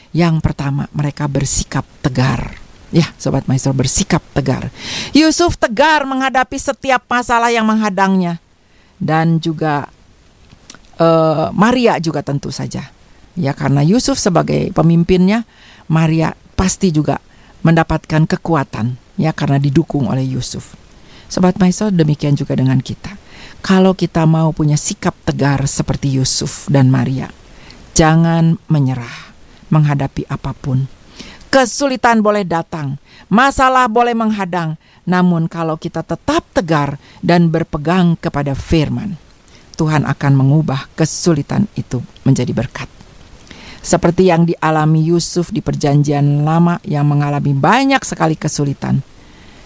Yang 0.10 0.42
pertama 0.42 0.90
mereka 0.90 1.30
bersikap 1.30 1.86
tegar. 2.02 2.58
Ya, 2.90 3.14
Sobat 3.22 3.46
Maestro 3.46 3.78
bersikap 3.78 4.26
tegar. 4.34 4.74
Yusuf 5.14 5.54
tegar 5.62 6.02
menghadapi 6.10 6.58
setiap 6.58 7.06
masalah 7.06 7.54
yang 7.54 7.70
menghadangnya. 7.70 8.42
Dan 8.98 9.38
juga 9.38 9.86
uh, 10.98 11.54
Maria 11.54 12.02
juga 12.02 12.26
tentu 12.26 12.50
saja. 12.50 12.90
Ya, 13.38 13.54
karena 13.54 13.86
Yusuf 13.86 14.18
sebagai 14.18 14.74
pemimpinnya, 14.74 15.46
Maria 15.86 16.34
pasti 16.58 16.90
juga 16.90 17.22
mendapatkan 17.62 18.26
kekuatan 18.26 18.98
ya 19.22 19.30
karena 19.30 19.62
didukung 19.62 20.10
oleh 20.10 20.26
Yusuf. 20.26 20.74
Sobat 21.30 21.62
Maestro 21.62 21.94
demikian 21.94 22.34
juga 22.34 22.58
dengan 22.58 22.82
kita 22.82 23.23
kalau 23.64 23.96
kita 23.96 24.28
mau 24.28 24.52
punya 24.52 24.76
sikap 24.76 25.16
tegar 25.24 25.64
seperti 25.72 26.20
Yusuf 26.20 26.68
dan 26.68 26.92
Maria, 26.92 27.32
jangan 27.96 28.60
menyerah 28.68 29.32
menghadapi 29.72 30.28
apa 30.28 30.52
pun. 30.52 30.84
Kesulitan 31.48 32.20
boleh 32.20 32.44
datang, 32.44 33.00
masalah 33.32 33.88
boleh 33.88 34.12
menghadang, 34.12 34.76
namun 35.08 35.48
kalau 35.48 35.80
kita 35.80 36.04
tetap 36.04 36.44
tegar 36.52 37.00
dan 37.24 37.48
berpegang 37.48 38.20
kepada 38.20 38.52
firman, 38.52 39.16
Tuhan 39.80 40.04
akan 40.04 40.34
mengubah 40.36 40.92
kesulitan 41.00 41.72
itu 41.80 42.04
menjadi 42.28 42.52
berkat. 42.52 42.92
Seperti 43.80 44.28
yang 44.28 44.44
dialami 44.44 45.08
Yusuf 45.08 45.56
di 45.56 45.64
Perjanjian 45.64 46.44
Lama 46.44 46.84
yang 46.84 47.08
mengalami 47.08 47.56
banyak 47.56 48.04
sekali 48.04 48.36
kesulitan, 48.36 49.00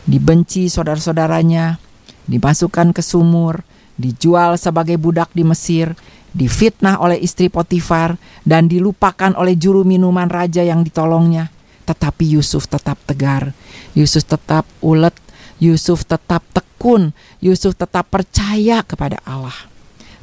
dibenci 0.06 0.70
saudara-saudaranya, 0.70 1.82
dimasukkan 2.30 2.94
ke 2.94 3.02
sumur, 3.02 3.64
dijual 3.98 4.56
sebagai 4.56 4.96
budak 4.96 5.34
di 5.34 5.44
Mesir, 5.44 5.98
difitnah 6.32 7.02
oleh 7.02 7.18
istri 7.20 7.50
Potifar, 7.52 8.16
dan 8.48 8.70
dilupakan 8.70 9.34
oleh 9.36 9.58
juru 9.58 9.84
minuman 9.84 10.30
raja 10.30 10.64
yang 10.64 10.86
ditolongnya. 10.86 11.50
Tetapi 11.84 12.38
Yusuf 12.38 12.70
tetap 12.70 12.96
tegar, 13.04 13.52
Yusuf 13.98 14.24
tetap 14.24 14.64
ulet, 14.80 15.16
Yusuf 15.58 16.06
tetap 16.06 16.46
tekun, 16.54 17.12
Yusuf 17.42 17.74
tetap 17.74 18.08
percaya 18.08 18.86
kepada 18.86 19.18
Allah. 19.26 19.56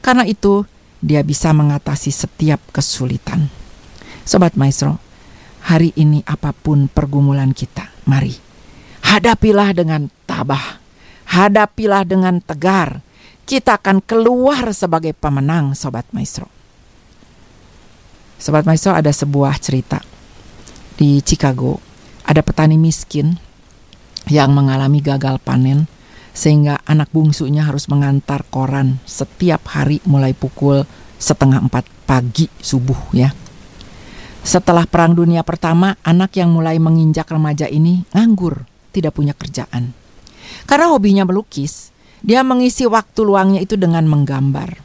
Karena 0.01 0.25
itu, 0.25 0.65
dia 1.05 1.21
bisa 1.21 1.53
mengatasi 1.53 2.15
setiap 2.15 2.61
kesulitan. 2.73 3.53
Sobat 4.25 4.57
Maestro, 4.57 5.03
hari 5.69 5.93
ini 5.99 6.25
apa 6.25 6.55
pun 6.57 6.89
pergumulan 6.89 7.53
kita, 7.53 7.93
mari 8.09 8.45
hadapilah 9.15 9.71
dengan 9.77 10.09
tabah, 10.25 10.81
hadapilah 11.29 12.03
dengan 12.03 12.41
tegar, 12.43 13.05
kita 13.45 13.81
akan 13.81 14.01
keluar 14.05 14.73
sebagai 14.73 15.13
pemenang 15.13 15.77
Sobat 15.77 16.09
Maestro. 16.13 16.49
Sobat 18.41 18.65
Maestro 18.65 18.93
ada 18.97 19.13
sebuah 19.13 19.57
cerita 19.61 20.01
di 20.97 21.21
Chicago. 21.25 21.81
Ada 22.25 22.41
petani 22.41 22.81
miskin 22.81 23.37
yang 24.33 24.57
mengalami 24.57 25.05
gagal 25.05 25.37
panen 25.45 25.85
sehingga 26.33 26.81
anak 26.89 27.13
bungsunya 27.13 27.69
harus 27.69 27.87
mengantar 27.93 28.49
koran 28.49 28.97
setiap 29.05 29.69
hari 29.77 30.01
mulai 30.09 30.33
pukul 30.33 30.89
10 30.89 31.05
setengah 31.25 31.65
empat 31.65 31.89
pagi 32.05 32.53
subuh 32.61 33.17
ya. 33.17 33.33
Setelah 34.45 34.85
Perang 34.85 35.17
Dunia 35.17 35.41
Pertama, 35.41 35.97
anak 36.05 36.37
yang 36.37 36.53
mulai 36.53 36.77
menginjak 36.77 37.33
remaja 37.33 37.65
ini 37.65 38.05
nganggur, 38.13 38.69
tidak 38.93 39.17
punya 39.17 39.33
kerjaan. 39.33 39.97
Karena 40.69 40.93
hobinya 40.93 41.25
melukis, 41.25 41.94
dia 42.25 42.41
mengisi 42.41 42.89
waktu 42.89 43.21
luangnya 43.21 43.61
itu 43.61 43.77
dengan 43.77 44.09
menggambar. 44.09 44.81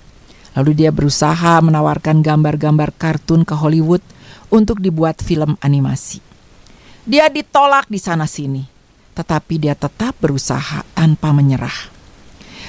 Lalu 0.60 0.76
dia 0.76 0.92
berusaha 0.92 1.64
menawarkan 1.64 2.20
gambar-gambar 2.20 2.92
kartun 3.00 3.48
ke 3.48 3.56
Hollywood 3.56 4.04
untuk 4.52 4.84
dibuat 4.84 5.24
film 5.24 5.56
animasi. 5.64 6.20
Dia 7.08 7.32
ditolak 7.32 7.88
di 7.88 7.96
sana-sini, 7.96 8.68
tetapi 9.16 9.56
dia 9.56 9.72
tetap 9.72 10.20
berusaha 10.20 10.84
tanpa 10.92 11.32
menyerah. 11.32 11.96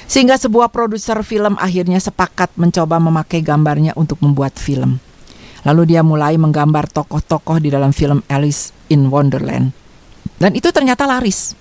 Sehingga 0.07 0.39
sebuah 0.39 0.71
produser 0.71 1.19
film 1.27 1.59
akhirnya 1.59 1.99
sepakat 1.99 2.55
mencoba 2.55 2.95
memakai 2.95 3.43
gambarnya 3.43 3.91
untuk 3.99 4.23
membuat 4.23 4.55
film. 4.55 5.03
Lalu 5.67 5.93
dia 5.93 6.01
mulai 6.01 6.39
menggambar 6.39 6.87
tokoh-tokoh 6.87 7.59
di 7.59 7.75
dalam 7.75 7.91
film 7.91 8.23
Alice 8.31 8.71
in 8.87 9.11
Wonderland. 9.11 9.75
Dan 10.39 10.55
itu 10.55 10.71
ternyata 10.71 11.03
laris. 11.03 11.59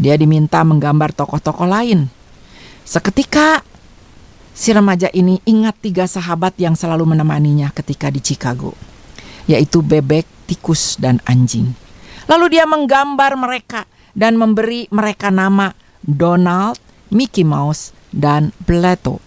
Dia 0.00 0.16
diminta 0.16 0.64
menggambar 0.64 1.12
tokoh-tokoh 1.12 1.68
lain. 1.68 2.21
Seketika 2.92 3.64
si 4.52 4.68
remaja 4.68 5.08
ini 5.16 5.40
ingat 5.48 5.80
tiga 5.80 6.04
sahabat 6.04 6.52
yang 6.60 6.76
selalu 6.76 7.16
menemaninya 7.16 7.72
ketika 7.72 8.12
di 8.12 8.20
Chicago, 8.20 8.76
yaitu 9.48 9.80
bebek, 9.80 10.28
tikus, 10.44 11.00
dan 11.00 11.16
anjing. 11.24 11.72
Lalu 12.28 12.52
dia 12.52 12.68
menggambar 12.68 13.32
mereka 13.40 13.88
dan 14.12 14.36
memberi 14.36 14.92
mereka 14.92 15.32
nama 15.32 15.72
Donald, 16.04 16.76
Mickey 17.08 17.48
Mouse, 17.48 17.96
dan 18.12 18.52
Plato. 18.68 19.24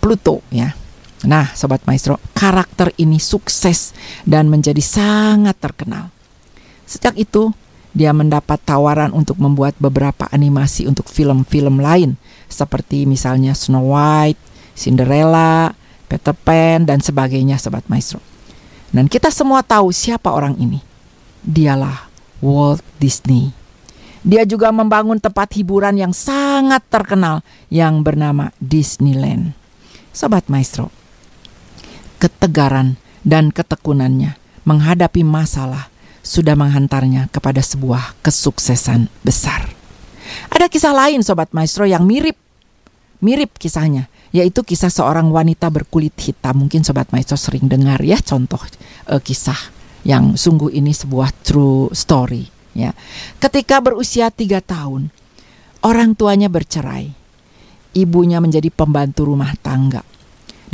Pluto 0.00 0.40
ya. 0.48 0.72
Nah, 1.28 1.52
sobat 1.52 1.84
maestro, 1.84 2.16
karakter 2.32 2.88
ini 2.96 3.20
sukses 3.20 3.92
dan 4.24 4.48
menjadi 4.48 4.80
sangat 4.80 5.60
terkenal. 5.60 6.08
Sejak 6.88 7.20
itu, 7.20 7.52
dia 7.92 8.16
mendapat 8.16 8.64
tawaran 8.64 9.12
untuk 9.12 9.36
membuat 9.36 9.76
beberapa 9.76 10.24
animasi 10.32 10.88
untuk 10.88 11.04
film-film 11.12 11.84
lain, 11.84 12.16
seperti 12.54 13.04
misalnya 13.10 13.52
Snow 13.52 13.90
White, 13.90 14.38
Cinderella, 14.78 15.74
Peter 16.06 16.32
Pan, 16.32 16.86
dan 16.86 17.02
sebagainya, 17.02 17.58
sobat 17.58 17.82
maestro. 17.90 18.22
Dan 18.94 19.10
kita 19.10 19.34
semua 19.34 19.66
tahu 19.66 19.90
siapa 19.90 20.30
orang 20.30 20.54
ini. 20.62 20.78
Dialah 21.42 22.06
Walt 22.38 22.86
Disney. 23.02 23.50
Dia 24.24 24.46
juga 24.48 24.72
membangun 24.72 25.20
tempat 25.20 25.52
hiburan 25.52 26.00
yang 26.00 26.16
sangat 26.16 26.80
terkenal 26.88 27.44
yang 27.68 28.00
bernama 28.00 28.54
Disneyland. 28.56 29.52
Sobat 30.14 30.46
Maestro, 30.46 30.94
ketegaran 32.22 32.96
dan 33.26 33.50
ketekunannya 33.50 34.38
menghadapi 34.64 35.26
masalah 35.26 35.92
sudah 36.24 36.56
menghantarnya 36.56 37.28
kepada 37.28 37.60
sebuah 37.60 38.16
kesuksesan 38.24 39.12
besar. 39.20 39.68
Ada 40.48 40.72
kisah 40.72 40.96
lain 40.96 41.20
sobat 41.20 41.52
maestro 41.52 41.84
yang 41.84 42.08
mirip 42.08 42.40
mirip 43.24 43.56
kisahnya 43.56 44.12
yaitu 44.34 44.60
kisah 44.60 44.92
seorang 44.92 45.32
wanita 45.32 45.72
berkulit 45.72 46.12
hitam. 46.20 46.66
Mungkin 46.66 46.84
sobat 46.84 47.08
maestro 47.14 47.40
sering 47.40 47.64
dengar 47.64 48.02
ya 48.04 48.20
contoh 48.20 48.60
uh, 49.08 49.22
kisah 49.22 49.56
yang 50.04 50.36
sungguh 50.36 50.68
ini 50.76 50.92
sebuah 50.92 51.32
true 51.40 51.88
story 51.96 52.44
ya. 52.76 52.92
Ketika 53.40 53.80
berusia 53.80 54.28
tiga 54.28 54.60
tahun, 54.60 55.08
orang 55.80 56.12
tuanya 56.12 56.52
bercerai. 56.52 57.24
Ibunya 57.94 58.42
menjadi 58.42 58.74
pembantu 58.74 59.22
rumah 59.30 59.54
tangga 59.62 60.02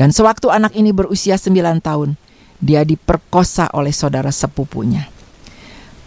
dan 0.00 0.16
sewaktu 0.16 0.48
anak 0.48 0.72
ini 0.72 0.96
berusia 0.96 1.36
9 1.36 1.52
tahun, 1.84 2.16
dia 2.56 2.88
diperkosa 2.88 3.68
oleh 3.76 3.92
saudara 3.92 4.32
sepupunya. 4.32 5.12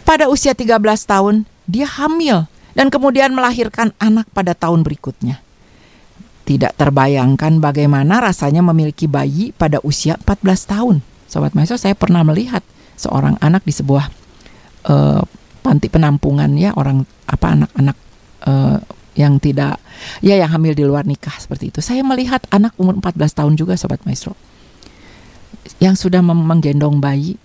Pada 0.02 0.26
usia 0.26 0.50
13 0.50 0.82
tahun, 1.06 1.46
dia 1.70 1.86
hamil 1.86 2.50
dan 2.74 2.90
kemudian 2.90 3.30
melahirkan 3.30 3.94
anak 4.02 4.26
pada 4.34 4.50
tahun 4.58 4.82
berikutnya. 4.82 5.43
Tidak 6.44 6.76
terbayangkan 6.76 7.56
bagaimana 7.60 8.20
rasanya 8.20 8.60
memiliki 8.60 9.08
bayi 9.08 9.56
pada 9.56 9.80
usia 9.80 10.20
14 10.20 10.44
tahun. 10.68 10.96
Sobat 11.24 11.56
Maestro, 11.56 11.80
saya 11.80 11.96
pernah 11.96 12.20
melihat 12.20 12.60
seorang 13.00 13.40
anak 13.40 13.64
di 13.64 13.72
sebuah 13.72 14.12
uh, 14.86 15.24
panti 15.64 15.88
penampungan 15.88 16.52
ya 16.60 16.76
orang 16.76 17.08
apa 17.24 17.56
anak-anak 17.56 17.96
uh, 18.44 18.78
yang 19.16 19.40
tidak 19.40 19.80
ya 20.20 20.36
yang 20.36 20.52
hamil 20.52 20.76
di 20.76 20.84
luar 20.84 21.08
nikah 21.08 21.34
seperti 21.40 21.72
itu. 21.72 21.80
Saya 21.80 22.04
melihat 22.04 22.44
anak 22.52 22.76
umur 22.76 23.00
14 23.00 23.40
tahun 23.40 23.52
juga 23.56 23.80
sobat 23.80 24.04
maestro 24.04 24.36
yang 25.80 25.96
sudah 25.96 26.20
menggendong 26.20 27.00
bayi 27.00 27.40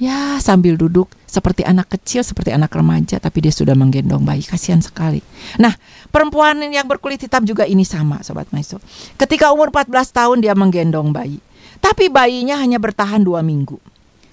ya 0.00 0.40
sambil 0.40 0.80
duduk 0.80 1.12
seperti 1.28 1.60
anak 1.62 1.92
kecil 1.92 2.24
seperti 2.24 2.50
anak 2.50 2.72
remaja 2.72 3.20
tapi 3.20 3.44
dia 3.44 3.52
sudah 3.52 3.76
menggendong 3.76 4.24
bayi 4.24 4.40
kasihan 4.40 4.80
sekali. 4.80 5.20
Nah, 5.60 5.76
perempuan 6.08 6.58
yang 6.72 6.88
berkulit 6.88 7.20
hitam 7.20 7.44
juga 7.44 7.68
ini 7.68 7.84
sama 7.84 8.24
sobat 8.24 8.48
maestro. 8.50 8.80
Ketika 9.20 9.52
umur 9.52 9.68
14 9.68 9.92
tahun 10.10 10.40
dia 10.40 10.56
menggendong 10.56 11.12
bayi. 11.12 11.38
Tapi 11.80 12.12
bayinya 12.12 12.60
hanya 12.60 12.76
bertahan 12.76 13.24
dua 13.24 13.40
minggu. 13.40 13.80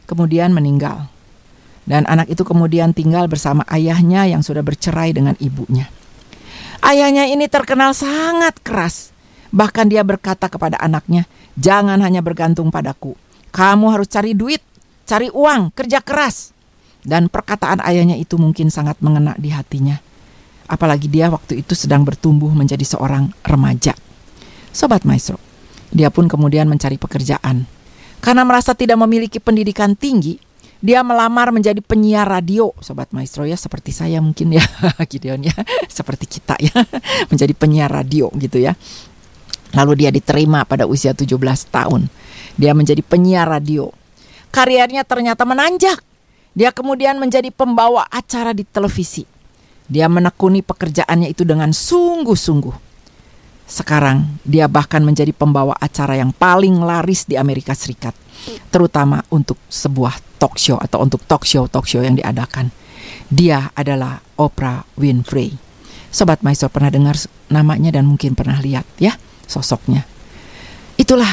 Kemudian 0.07 0.51
meninggal. 0.51 1.07
Dan 1.87 2.03
anak 2.03 2.27
itu 2.27 2.43
kemudian 2.43 2.91
tinggal 2.91 3.31
bersama 3.31 3.63
ayahnya 3.71 4.27
yang 4.27 4.43
sudah 4.43 4.59
bercerai 4.59 5.15
dengan 5.15 5.31
ibunya. 5.39 5.87
Ayahnya 6.83 7.31
ini 7.31 7.47
terkenal 7.47 7.95
sangat 7.95 8.59
keras. 8.59 9.15
Bahkan 9.55 9.87
dia 9.87 10.03
berkata 10.03 10.51
kepada 10.51 10.75
anaknya, 10.83 11.23
"Jangan 11.55 12.03
hanya 12.03 12.19
bergantung 12.19 12.67
padaku. 12.67 13.15
Kamu 13.55 13.87
harus 13.95 14.11
cari 14.11 14.35
duit, 14.35 14.59
cari 15.07 15.31
uang, 15.31 15.71
kerja 15.71 16.03
keras." 16.03 16.51
Dan 17.07 17.31
perkataan 17.31 17.79
ayahnya 17.87 18.19
itu 18.19 18.35
mungkin 18.35 18.67
sangat 18.67 18.99
mengena 18.99 19.31
di 19.39 19.47
hatinya. 19.55 19.95
Apalagi 20.67 21.07
dia 21.07 21.31
waktu 21.31 21.63
itu 21.63 21.71
sedang 21.71 22.03
bertumbuh 22.03 22.51
menjadi 22.51 22.83
seorang 22.83 23.31
remaja. 23.47 23.95
Sobat 24.75 25.07
Maestro, 25.07 25.39
dia 25.95 26.11
pun 26.11 26.27
kemudian 26.27 26.67
mencari 26.67 26.99
pekerjaan. 26.99 27.63
Karena 28.19 28.43
merasa 28.43 28.75
tidak 28.75 28.99
memiliki 28.99 29.39
pendidikan 29.39 29.95
tinggi, 29.95 30.35
dia 30.77 31.01
melamar 31.01 31.49
menjadi 31.49 31.81
penyiar 31.81 32.29
radio, 32.29 32.69
sobat 32.85 33.09
maestro 33.09 33.49
ya, 33.49 33.57
seperti 33.57 33.89
saya 33.89 34.21
mungkin 34.21 34.53
ya, 34.53 34.65
Gideon 35.09 35.41
ya, 35.41 35.55
seperti 35.89 36.29
kita 36.37 36.53
ya, 36.61 36.73
menjadi 37.33 37.53
penyiar 37.57 37.89
radio 37.89 38.29
gitu 38.37 38.61
ya. 38.61 38.77
Lalu 39.73 40.05
dia 40.05 40.09
diterima 40.13 40.63
pada 40.63 40.85
usia 40.85 41.17
17 41.17 41.33
tahun. 41.69 42.07
Dia 42.55 42.71
menjadi 42.77 43.01
penyiar 43.03 43.49
radio. 43.49 43.91
Karirnya 44.51 45.03
ternyata 45.03 45.43
menanjak. 45.43 45.99
Dia 46.57 46.73
kemudian 46.73 47.21
menjadi 47.21 47.53
pembawa 47.53 48.09
acara 48.09 48.49
di 48.49 48.65
televisi. 48.65 49.27
Dia 49.87 50.09
menekuni 50.09 50.65
pekerjaannya 50.65 51.29
itu 51.29 51.45
dengan 51.45 51.71
sungguh-sungguh. 51.71 52.89
Sekarang 53.67 54.39
dia 54.47 54.65
bahkan 54.71 55.03
menjadi 55.03 55.35
pembawa 55.35 55.75
acara 55.77 56.15
yang 56.15 56.31
paling 56.31 56.79
laris 56.79 57.27
di 57.27 57.35
Amerika 57.35 57.75
Serikat, 57.75 58.15
terutama 58.71 59.19
untuk 59.27 59.59
sebuah 59.67 60.39
talk 60.39 60.55
show 60.55 60.79
atau 60.79 61.03
untuk 61.03 61.23
talk 61.27 61.43
show 61.43 61.67
talk 61.67 61.83
show 61.83 61.99
yang 61.99 62.15
diadakan. 62.15 62.71
Dia 63.27 63.71
adalah 63.75 64.23
Oprah 64.39 64.87
Winfrey. 64.95 65.51
Sobat 66.07 66.41
Maestro 66.47 66.71
pernah 66.71 66.87
dengar 66.87 67.19
namanya 67.51 67.99
dan 67.99 68.07
mungkin 68.07 68.33
pernah 68.39 68.55
lihat 68.63 68.87
ya 68.97 69.19
sosoknya. 69.43 70.07
Itulah 70.95 71.29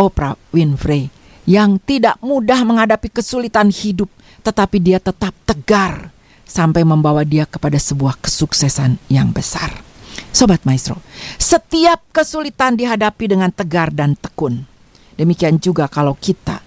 Oprah 0.00 0.34
Winfrey 0.56 1.12
yang 1.44 1.76
tidak 1.80 2.16
mudah 2.24 2.60
menghadapi 2.64 3.12
kesulitan 3.12 3.68
hidup, 3.68 4.08
tetapi 4.44 4.80
dia 4.80 4.98
tetap 5.00 5.32
tegar 5.44 6.12
sampai 6.44 6.84
membawa 6.84 7.24
dia 7.24 7.48
kepada 7.48 7.76
sebuah 7.80 8.20
kesuksesan 8.20 9.00
yang 9.08 9.32
besar. 9.32 9.72
Sobat 10.34 10.62
Maestro, 10.66 10.98
setiap 11.38 12.02
kesulitan 12.10 12.74
dihadapi 12.74 13.24
dengan 13.30 13.50
tegar 13.54 13.94
dan 13.94 14.18
tekun. 14.18 14.66
Demikian 15.14 15.62
juga 15.62 15.86
kalau 15.86 16.18
kita 16.18 16.58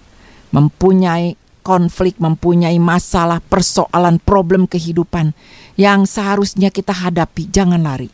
mempunyai 0.52 1.36
konflik, 1.60 2.16
mempunyai 2.16 2.80
masalah, 2.80 3.44
persoalan, 3.44 4.16
problem 4.24 4.64
kehidupan 4.64 5.36
yang 5.76 6.08
seharusnya 6.08 6.72
kita 6.72 6.96
hadapi, 6.96 7.44
jangan 7.52 7.84
lari. 7.84 8.08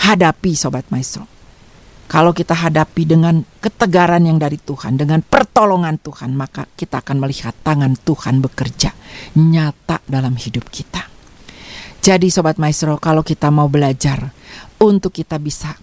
Hadapi 0.00 0.52
Sobat 0.52 0.84
Maestro. 0.92 1.39
Kalau 2.10 2.34
kita 2.34 2.58
hadapi 2.58 3.06
dengan 3.06 3.38
ketegaran 3.62 4.26
yang 4.26 4.42
dari 4.42 4.58
Tuhan, 4.58 4.98
dengan 4.98 5.22
pertolongan 5.22 5.94
Tuhan, 6.02 6.34
maka 6.34 6.66
kita 6.74 7.06
akan 7.06 7.22
melihat 7.22 7.54
tangan 7.62 7.94
Tuhan 7.94 8.42
bekerja 8.42 8.90
nyata 9.38 10.02
dalam 10.10 10.34
hidup 10.34 10.66
kita. 10.74 11.06
Jadi 12.02 12.26
Sobat 12.26 12.58
Maestro, 12.58 12.98
kalau 12.98 13.22
kita 13.22 13.54
mau 13.54 13.70
belajar 13.70 14.34
untuk 14.82 15.14
kita 15.14 15.38
bisa 15.38 15.78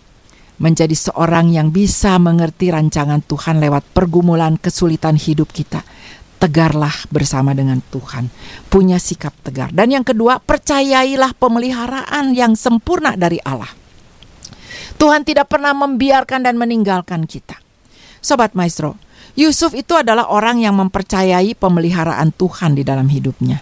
menjadi 0.59 0.91
seorang 0.91 1.47
yang 1.47 1.71
bisa 1.71 2.19
mengerti 2.19 2.75
rancangan 2.75 3.23
Tuhan 3.23 3.63
lewat 3.63 3.95
pergumulan 3.95 4.59
kesulitan 4.59 5.15
hidup 5.15 5.47
kita. 5.55 5.79
Tegarlah 6.43 6.93
bersama 7.07 7.55
dengan 7.55 7.79
Tuhan, 7.87 8.27
punya 8.67 8.99
sikap 8.99 9.31
tegar. 9.47 9.71
Dan 9.71 9.95
yang 9.95 10.03
kedua, 10.03 10.43
percayailah 10.43 11.33
pemeliharaan 11.39 12.35
yang 12.35 12.53
sempurna 12.59 13.15
dari 13.15 13.39
Allah. 13.47 13.76
Tuhan 14.97 15.23
tidak 15.27 15.51
pernah 15.51 15.71
membiarkan 15.75 16.43
dan 16.45 16.55
meninggalkan 16.57 17.29
kita. 17.29 17.59
Sobat 18.21 18.57
Maestro, 18.57 18.97
Yusuf 19.37 19.77
itu 19.77 19.93
adalah 19.93 20.33
orang 20.33 20.65
yang 20.65 20.73
mempercayai 20.81 21.53
pemeliharaan 21.53 22.33
Tuhan 22.33 22.73
di 22.73 22.81
dalam 22.81 23.05
hidupnya. 23.05 23.61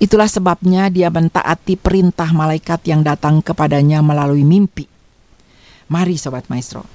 Itulah 0.00 0.28
sebabnya 0.28 0.88
dia 0.88 1.12
mentaati 1.12 1.76
perintah 1.76 2.32
malaikat 2.32 2.80
yang 2.88 3.04
datang 3.04 3.44
kepadanya 3.44 4.00
melalui 4.00 4.48
mimpi. 4.48 4.88
Mari 5.92 6.16
sobat 6.16 6.48
maestro, 6.48 6.88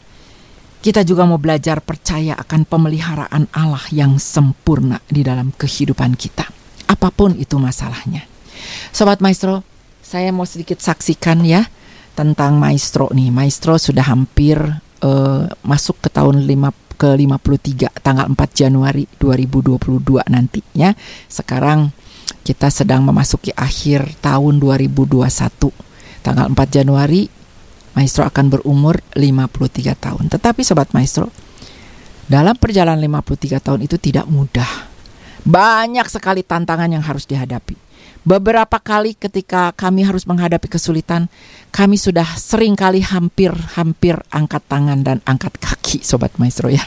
kita 0.82 1.06
juga 1.06 1.30
mau 1.30 1.38
belajar 1.38 1.86
percaya 1.86 2.34
akan 2.34 2.66
pemeliharaan 2.66 3.46
Allah 3.54 3.86
yang 3.94 4.18
sempurna 4.18 4.98
di 5.06 5.22
dalam 5.22 5.54
kehidupan 5.54 6.18
kita. 6.18 6.50
Apa 6.90 7.14
pun 7.14 7.38
itu 7.38 7.62
masalahnya. 7.62 8.26
Sobat 8.90 9.22
maestro, 9.22 9.62
saya 10.02 10.34
mau 10.34 10.46
sedikit 10.50 10.82
saksikan 10.82 11.46
ya 11.46 11.70
tentang 12.16 12.58
maestro 12.58 13.12
nih. 13.12 13.30
Maestro 13.30 13.76
sudah 13.76 14.08
hampir 14.08 14.58
uh, 15.04 15.46
masuk 15.62 16.00
ke 16.00 16.10
tahun 16.10 16.48
5 16.48 16.96
ke 16.96 17.10
53 17.12 17.92
tanggal 18.00 18.26
4 18.32 18.40
Januari 18.56 19.04
2022 19.20 20.24
nanti 20.32 20.64
ya. 20.72 20.96
Sekarang 21.28 21.92
kita 22.48 22.72
sedang 22.72 23.04
memasuki 23.04 23.52
akhir 23.52 24.18
tahun 24.24 24.64
2021. 24.64 25.28
Tanggal 26.24 26.46
4 26.50 26.76
Januari 26.82 27.30
Maestro 27.96 28.28
akan 28.28 28.46
berumur 28.52 29.00
53 29.16 29.96
tahun. 29.96 30.28
Tetapi 30.28 30.62
sobat 30.68 30.92
Maestro, 30.92 31.32
dalam 32.28 32.58
perjalanan 32.60 33.00
53 33.00 33.64
tahun 33.64 33.80
itu 33.88 33.96
tidak 33.96 34.28
mudah. 34.28 34.95
Banyak 35.46 36.10
sekali 36.10 36.42
tantangan 36.42 36.90
yang 36.90 37.06
harus 37.06 37.30
dihadapi. 37.30 37.78
Beberapa 38.26 38.82
kali 38.82 39.14
ketika 39.14 39.70
kami 39.78 40.02
harus 40.02 40.26
menghadapi 40.26 40.66
kesulitan, 40.66 41.30
kami 41.70 41.94
sudah 41.94 42.26
sering 42.42 42.74
kali 42.74 43.06
hampir-hampir 43.06 44.18
angkat 44.34 44.66
tangan 44.66 45.06
dan 45.06 45.22
angkat 45.30 45.54
kaki, 45.62 46.02
sobat 46.02 46.34
maestro 46.42 46.74
ya. 46.74 46.82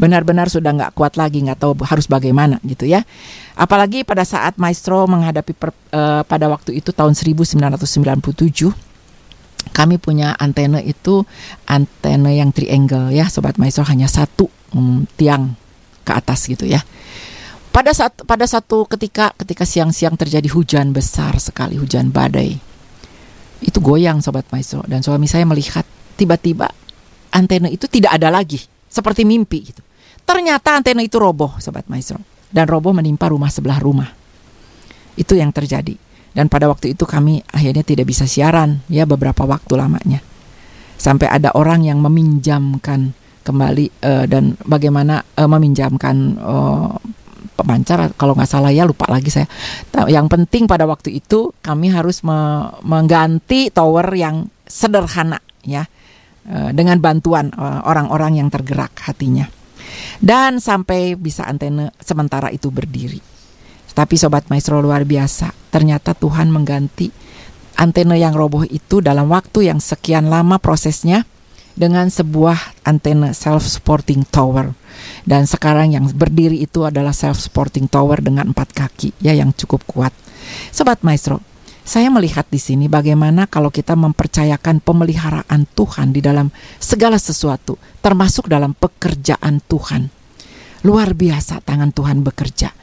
Benar-benar 0.00 0.48
sudah 0.48 0.72
nggak 0.72 0.96
kuat 0.96 1.20
lagi, 1.20 1.44
nggak 1.44 1.60
tahu 1.60 1.76
harus 1.84 2.08
bagaimana 2.08 2.56
gitu 2.64 2.88
ya. 2.88 3.04
Apalagi 3.52 4.00
pada 4.00 4.24
saat 4.24 4.56
maestro 4.56 5.04
menghadapi 5.04 5.52
per, 5.52 5.76
uh, 5.92 6.24
pada 6.24 6.48
waktu 6.48 6.80
itu 6.80 6.88
tahun 6.96 7.12
1997 7.12 8.72
kami 9.76 10.00
punya 10.00 10.32
antena 10.40 10.80
itu 10.80 11.28
antena 11.68 12.32
yang 12.32 12.48
triangle 12.56 13.12
ya 13.12 13.28
sobat 13.28 13.60
maestro 13.60 13.84
hanya 13.84 14.08
satu 14.08 14.48
um, 14.72 15.04
tiang 15.20 15.52
ke 16.08 16.12
atas 16.16 16.48
gitu 16.48 16.64
ya 16.64 16.80
pada 17.68 17.92
saat 17.92 18.14
pada 18.24 18.48
satu 18.48 18.88
ketika 18.88 19.32
ketika 19.36 19.62
siang-siang 19.62 20.16
terjadi 20.16 20.48
hujan 20.50 20.90
besar 20.90 21.36
sekali, 21.38 21.76
hujan 21.76 22.10
badai. 22.10 22.58
Itu 23.58 23.82
goyang 23.82 24.22
sobat 24.22 24.46
maestro 24.54 24.86
dan 24.86 25.02
suami 25.02 25.26
saya 25.26 25.42
melihat 25.42 25.82
tiba-tiba 26.14 26.70
antena 27.34 27.66
itu 27.66 27.90
tidak 27.90 28.14
ada 28.14 28.30
lagi, 28.30 28.62
seperti 28.86 29.26
mimpi 29.26 29.70
gitu. 29.70 29.82
Ternyata 30.22 30.78
antena 30.78 31.02
itu 31.02 31.18
roboh 31.18 31.58
sobat 31.58 31.86
maestro 31.90 32.20
dan 32.48 32.68
roboh 32.68 32.94
menimpa 32.96 33.28
rumah 33.28 33.50
sebelah 33.52 33.80
rumah. 33.80 34.10
Itu 35.18 35.34
yang 35.34 35.50
terjadi. 35.50 35.98
Dan 36.30 36.46
pada 36.46 36.70
waktu 36.70 36.94
itu 36.94 37.02
kami 37.02 37.42
akhirnya 37.50 37.82
tidak 37.82 38.06
bisa 38.06 38.22
siaran 38.22 38.84
ya 38.86 39.08
beberapa 39.08 39.42
waktu 39.42 39.74
lamanya. 39.74 40.22
Sampai 40.94 41.26
ada 41.26 41.50
orang 41.54 41.82
yang 41.82 41.98
meminjamkan 41.98 43.10
kembali 43.42 43.86
uh, 44.04 44.24
dan 44.28 44.54
bagaimana 44.62 45.24
uh, 45.34 45.48
meminjamkan 45.48 46.36
uh, 46.38 46.94
pemancar 47.58 48.14
kalau 48.14 48.38
nggak 48.38 48.46
salah 48.46 48.70
ya 48.70 48.86
lupa 48.86 49.10
lagi 49.10 49.34
saya. 49.34 49.50
Yang 50.06 50.26
penting 50.30 50.70
pada 50.70 50.86
waktu 50.86 51.18
itu 51.18 51.50
kami 51.58 51.90
harus 51.90 52.22
me 52.22 52.70
mengganti 52.86 53.74
tower 53.74 54.06
yang 54.14 54.46
sederhana 54.62 55.42
ya 55.66 55.90
e, 56.46 56.70
dengan 56.70 57.02
bantuan 57.02 57.50
e, 57.50 57.64
orang-orang 57.82 58.38
yang 58.38 58.48
tergerak 58.48 58.94
hatinya. 59.02 59.50
Dan 60.22 60.62
sampai 60.62 61.18
bisa 61.18 61.50
antena 61.50 61.90
sementara 61.98 62.54
itu 62.54 62.70
berdiri. 62.70 63.18
Tapi 63.98 64.14
sobat 64.14 64.46
maestro 64.46 64.78
luar 64.78 65.02
biasa, 65.02 65.50
ternyata 65.74 66.14
Tuhan 66.14 66.54
mengganti 66.54 67.10
antena 67.74 68.14
yang 68.14 68.30
roboh 68.30 68.62
itu 68.62 69.02
dalam 69.02 69.26
waktu 69.26 69.66
yang 69.66 69.82
sekian 69.82 70.30
lama 70.30 70.62
prosesnya 70.62 71.26
dengan 71.78 72.10
sebuah 72.10 72.82
antena 72.82 73.30
self-supporting 73.30 74.26
tower 74.26 74.74
dan 75.22 75.46
sekarang 75.46 75.94
yang 75.94 76.10
berdiri 76.10 76.58
itu 76.58 76.82
adalah 76.82 77.14
self-supporting 77.14 77.86
tower 77.86 78.18
dengan 78.18 78.50
empat 78.50 78.74
kaki 78.74 79.14
ya 79.22 79.30
yang 79.30 79.54
cukup 79.54 79.86
kuat. 79.86 80.10
Sobat 80.74 81.06
Maestro, 81.06 81.38
saya 81.86 82.10
melihat 82.10 82.44
di 82.50 82.60
sini 82.60 82.90
bagaimana 82.90 83.46
kalau 83.46 83.70
kita 83.70 83.94
mempercayakan 83.94 84.82
pemeliharaan 84.82 85.64
Tuhan 85.72 86.12
di 86.12 86.20
dalam 86.20 86.50
segala 86.82 87.16
sesuatu, 87.16 87.78
termasuk 88.02 88.50
dalam 88.50 88.74
pekerjaan 88.74 89.62
Tuhan. 89.64 90.10
Luar 90.82 91.14
biasa 91.14 91.62
tangan 91.62 91.94
Tuhan 91.94 92.26
bekerja. 92.26 92.74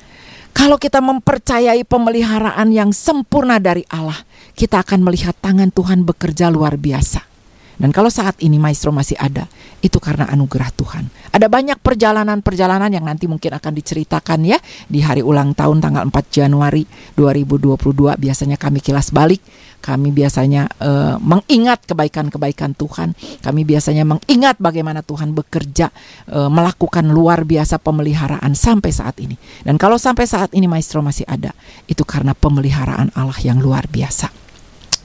Kalau 0.55 0.79
kita 0.79 1.03
mempercayai 1.03 1.83
pemeliharaan 1.83 2.71
yang 2.71 2.95
sempurna 2.95 3.59
dari 3.59 3.83
Allah, 3.91 4.23
kita 4.55 4.79
akan 4.79 5.03
melihat 5.03 5.35
tangan 5.43 5.67
Tuhan 5.67 6.07
bekerja 6.07 6.47
luar 6.47 6.79
biasa. 6.79 7.34
Dan 7.75 7.91
kalau 7.91 8.07
saat 8.07 8.39
ini 8.39 8.55
maestro 8.55 8.95
masih 8.95 9.19
ada, 9.19 9.47
itu 9.83 9.99
karena 9.99 10.25
anugerah 10.31 10.71
Tuhan. 10.73 11.05
Ada 11.35 11.51
banyak 11.51 11.83
perjalanan-perjalanan 11.83 12.89
yang 12.89 13.05
nanti 13.05 13.27
mungkin 13.27 13.53
akan 13.53 13.71
diceritakan 13.75 14.39
ya 14.47 14.57
di 14.87 15.03
hari 15.03 15.21
ulang 15.21 15.51
tahun 15.53 15.83
tanggal 15.83 16.07
4 16.07 16.15
Januari 16.31 16.87
2022 17.19 18.15
biasanya 18.15 18.57
kami 18.57 18.79
kilas 18.79 19.11
balik, 19.11 19.43
kami 19.83 20.09
biasanya 20.09 20.65
uh, 20.81 21.21
mengingat 21.21 21.85
kebaikan-kebaikan 21.85 22.73
Tuhan, 22.73 23.13
kami 23.45 23.61
biasanya 23.67 24.07
mengingat 24.07 24.57
bagaimana 24.57 25.05
Tuhan 25.05 25.35
bekerja 25.37 25.93
uh, 26.33 26.49
melakukan 26.49 27.05
luar 27.11 27.45
biasa 27.45 27.77
pemeliharaan 27.77 28.57
sampai 28.57 28.89
saat 28.89 29.21
ini. 29.21 29.37
Dan 29.61 29.77
kalau 29.77 30.01
sampai 30.01 30.25
saat 30.25 30.49
ini 30.57 30.65
maestro 30.65 31.05
masih 31.05 31.27
ada, 31.29 31.53
itu 31.85 32.01
karena 32.01 32.33
pemeliharaan 32.33 33.13
Allah 33.13 33.37
yang 33.43 33.61
luar 33.61 33.85
biasa. 33.85 34.44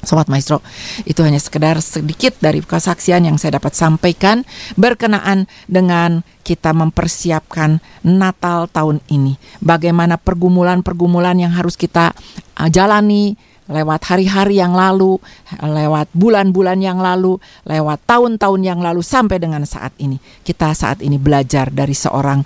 Sobat 0.01 0.32
Maestro, 0.32 0.64
itu 1.05 1.20
hanya 1.20 1.36
sekedar 1.36 1.76
sedikit 1.84 2.36
dari 2.40 2.64
kesaksian 2.64 3.28
yang 3.28 3.36
saya 3.36 3.61
dapat 3.61 3.76
sampaikan 3.76 4.48
berkenaan 4.80 5.44
dengan 5.68 6.24
kita 6.40 6.72
mempersiapkan 6.72 7.84
Natal 8.03 8.66
tahun 8.72 9.05
ini. 9.12 9.36
Bagaimana 9.61 10.16
pergumulan-pergumulan 10.16 11.36
yang 11.36 11.53
harus 11.53 11.76
kita 11.76 12.16
uh, 12.57 12.68
jalani 12.72 13.36
lewat 13.70 14.03
hari-hari 14.11 14.59
yang 14.59 14.74
lalu, 14.74 15.22
lewat 15.62 16.11
bulan-bulan 16.11 16.82
yang 16.82 16.98
lalu, 16.98 17.38
lewat 17.62 18.03
tahun-tahun 18.03 18.61
yang 18.66 18.82
lalu 18.82 18.98
sampai 18.98 19.38
dengan 19.38 19.62
saat 19.62 19.94
ini. 20.03 20.18
Kita 20.42 20.74
saat 20.74 21.07
ini 21.07 21.22
belajar 21.22 21.70
dari 21.70 21.94
seorang 21.94 22.42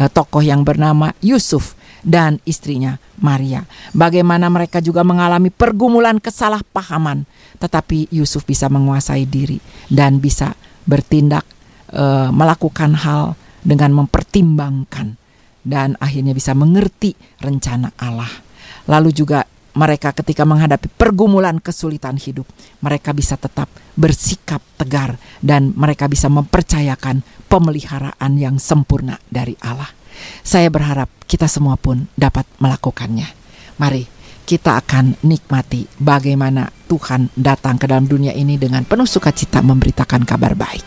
uh, 0.00 0.08
tokoh 0.08 0.40
yang 0.40 0.64
bernama 0.64 1.12
Yusuf 1.20 1.76
dan 2.04 2.38
istrinya 2.44 3.00
Maria. 3.18 3.64
Bagaimana 3.96 4.52
mereka 4.52 4.78
juga 4.84 5.00
mengalami 5.02 5.48
pergumulan 5.48 6.20
kesalahpahaman, 6.20 7.24
tetapi 7.58 8.12
Yusuf 8.12 8.44
bisa 8.44 8.68
menguasai 8.68 9.24
diri 9.24 9.58
dan 9.88 10.20
bisa 10.20 10.52
bertindak 10.84 11.48
e, 11.88 12.28
melakukan 12.30 12.92
hal 12.92 13.34
dengan 13.64 14.04
mempertimbangkan 14.04 15.16
dan 15.64 15.96
akhirnya 15.98 16.36
bisa 16.36 16.52
mengerti 16.52 17.16
rencana 17.40 17.96
Allah. 17.96 18.30
Lalu 18.84 19.16
juga 19.16 19.48
mereka 19.74 20.14
ketika 20.14 20.46
menghadapi 20.46 20.86
pergumulan 20.94 21.58
kesulitan 21.58 22.20
hidup, 22.20 22.46
mereka 22.78 23.10
bisa 23.10 23.34
tetap 23.34 23.66
bersikap 23.98 24.62
tegar 24.78 25.18
dan 25.42 25.74
mereka 25.74 26.06
bisa 26.06 26.30
mempercayakan 26.30 27.26
pemeliharaan 27.50 28.32
yang 28.38 28.60
sempurna 28.60 29.18
dari 29.26 29.58
Allah. 29.64 30.03
Saya 30.44 30.68
berharap 30.70 31.08
kita 31.24 31.48
semua 31.50 31.74
pun 31.74 32.06
dapat 32.14 32.46
melakukannya. 32.62 33.26
Mari 33.80 34.06
kita 34.44 34.76
akan 34.76 35.24
nikmati 35.24 35.88
bagaimana 35.96 36.68
Tuhan 36.84 37.32
datang 37.32 37.80
ke 37.80 37.88
dalam 37.88 38.04
dunia 38.04 38.36
ini 38.36 38.60
dengan 38.60 38.84
penuh 38.84 39.08
sukacita 39.08 39.64
memberitakan 39.64 40.22
kabar 40.28 40.52
baik. 40.52 40.84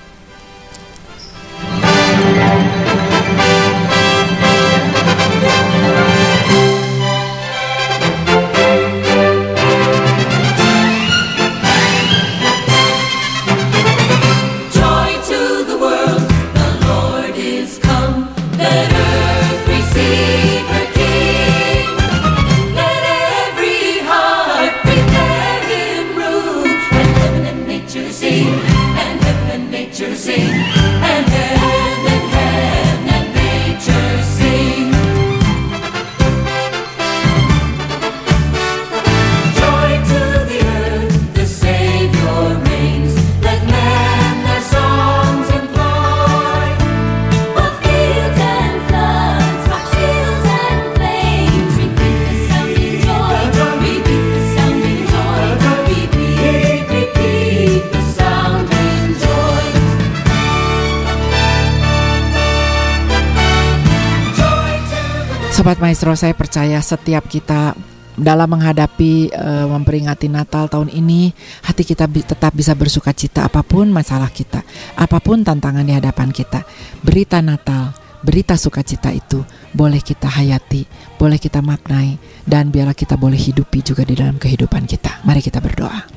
Maestro, 66.08 66.24
saya 66.24 66.40
percaya 66.40 66.80
setiap 66.80 67.28
kita 67.28 67.76
dalam 68.16 68.48
menghadapi 68.48 69.28
uh, 69.28 69.68
memperingati 69.76 70.32
Natal 70.32 70.72
tahun 70.72 70.88
ini, 70.88 71.36
hati 71.68 71.84
kita 71.84 72.08
bi 72.08 72.24
tetap 72.24 72.56
bisa 72.56 72.72
bersuka 72.80 73.12
cita 73.12 73.44
apa 73.44 73.60
pun 73.60 73.92
masalah 73.92 74.32
kita, 74.32 74.64
apa 74.96 75.20
pun 75.20 75.44
tantangan 75.44 75.84
di 75.84 75.92
hadapan 75.92 76.32
kita. 76.32 76.64
Berita 77.04 77.44
Natal, 77.44 77.92
berita 78.24 78.56
sukacita 78.56 79.12
itu 79.12 79.44
boleh 79.76 80.00
kita 80.00 80.32
hayati, 80.32 80.88
boleh 81.20 81.36
kita 81.36 81.60
maknai, 81.60 82.16
dan 82.48 82.72
biarlah 82.72 82.96
kita 82.96 83.20
boleh 83.20 83.36
hidupi 83.36 83.84
juga 83.84 84.08
di 84.08 84.16
dalam 84.16 84.40
kehidupan 84.40 84.88
kita. 84.88 85.28
Mari 85.28 85.44
kita 85.44 85.60
berdoa. 85.60 86.08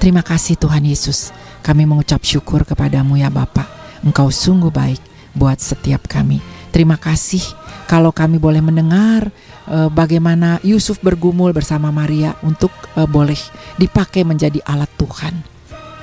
Terima 0.00 0.24
kasih 0.24 0.56
Tuhan 0.56 0.88
Yesus, 0.88 1.36
kami 1.60 1.84
mengucap 1.84 2.24
syukur 2.24 2.64
kepadamu 2.64 3.20
ya 3.20 3.28
Bapak. 3.28 3.68
Engkau 4.08 4.32
sungguh 4.32 4.72
baik 4.72 5.04
buat 5.36 5.60
setiap 5.60 6.08
kami. 6.08 6.40
Terima 6.72 6.96
kasih 6.96 7.44
kalau 7.84 8.08
kami 8.16 8.40
boleh 8.40 8.64
mendengar 8.64 9.28
uh, 9.68 9.92
bagaimana 9.92 10.56
Yusuf 10.64 11.04
bergumul 11.04 11.52
bersama 11.52 11.92
Maria 11.92 12.32
untuk 12.40 12.72
uh, 12.96 13.04
boleh 13.04 13.36
dipakai 13.76 14.24
menjadi 14.24 14.64
alat 14.64 14.88
Tuhan. 14.96 15.44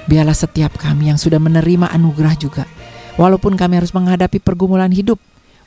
Biarlah 0.06 0.38
setiap 0.38 0.78
kami 0.78 1.10
yang 1.10 1.18
sudah 1.18 1.42
menerima 1.42 1.90
anugerah 1.90 2.38
juga, 2.38 2.70
walaupun 3.18 3.58
kami 3.58 3.82
harus 3.82 3.94
menghadapi 3.98 4.38
pergumulan 4.38 4.94
hidup, 4.94 5.18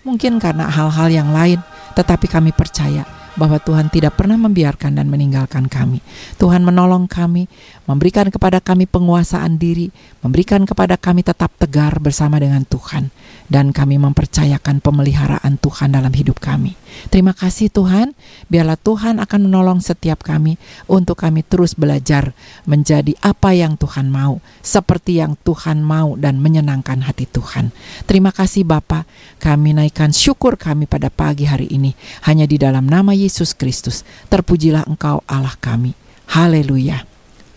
mungkin 0.06 0.38
karena 0.38 0.70
hal-hal 0.70 1.10
yang 1.10 1.34
lain, 1.34 1.58
tetapi 1.98 2.30
kami 2.30 2.54
percaya 2.54 3.02
bahwa 3.34 3.56
Tuhan 3.62 3.88
tidak 3.88 4.20
pernah 4.20 4.36
membiarkan 4.36 4.96
dan 4.98 5.08
meninggalkan 5.08 5.66
kami. 5.66 6.04
Tuhan 6.36 6.62
menolong 6.64 7.08
kami, 7.08 7.48
memberikan 7.88 8.28
kepada 8.28 8.60
kami 8.60 8.84
penguasaan 8.84 9.56
diri, 9.56 9.88
memberikan 10.20 10.64
kepada 10.68 11.00
kami 11.00 11.24
tetap 11.24 11.52
tegar 11.56 11.98
bersama 11.98 12.36
dengan 12.38 12.62
Tuhan, 12.68 13.08
dan 13.48 13.72
kami 13.72 14.00
mempercayakan 14.00 14.80
pemeliharaan 14.80 15.56
Tuhan 15.60 15.92
dalam 15.92 16.12
hidup 16.12 16.40
kami. 16.40 16.76
Terima 17.08 17.32
kasih 17.32 17.72
Tuhan, 17.72 18.12
biarlah 18.52 18.76
Tuhan 18.76 19.16
akan 19.16 19.40
menolong 19.48 19.80
setiap 19.80 20.20
kami 20.20 20.60
untuk 20.86 21.20
kami 21.20 21.40
terus 21.40 21.72
belajar 21.72 22.36
menjadi 22.68 23.16
apa 23.24 23.56
yang 23.56 23.80
Tuhan 23.80 24.12
mau, 24.12 24.44
seperti 24.60 25.20
yang 25.24 25.40
Tuhan 25.40 25.80
mau 25.80 26.14
dan 26.20 26.38
menyenangkan 26.38 27.00
hati 27.04 27.24
Tuhan. 27.24 27.72
Terima 28.04 28.28
kasih 28.28 28.68
Bapa, 28.68 29.08
kami 29.40 29.72
naikkan 29.72 30.12
syukur 30.12 30.60
kami 30.60 30.84
pada 30.84 31.08
pagi 31.08 31.48
hari 31.48 31.72
ini 31.72 31.96
hanya 32.28 32.44
di 32.44 32.60
dalam 32.60 32.84
nama 32.84 33.16
Yesus 33.24 33.54
Kristus. 33.54 34.02
Terpujilah 34.28 34.86
Engkau 34.86 35.22
Allah 35.30 35.54
kami. 35.58 35.94
Haleluya. 36.30 37.06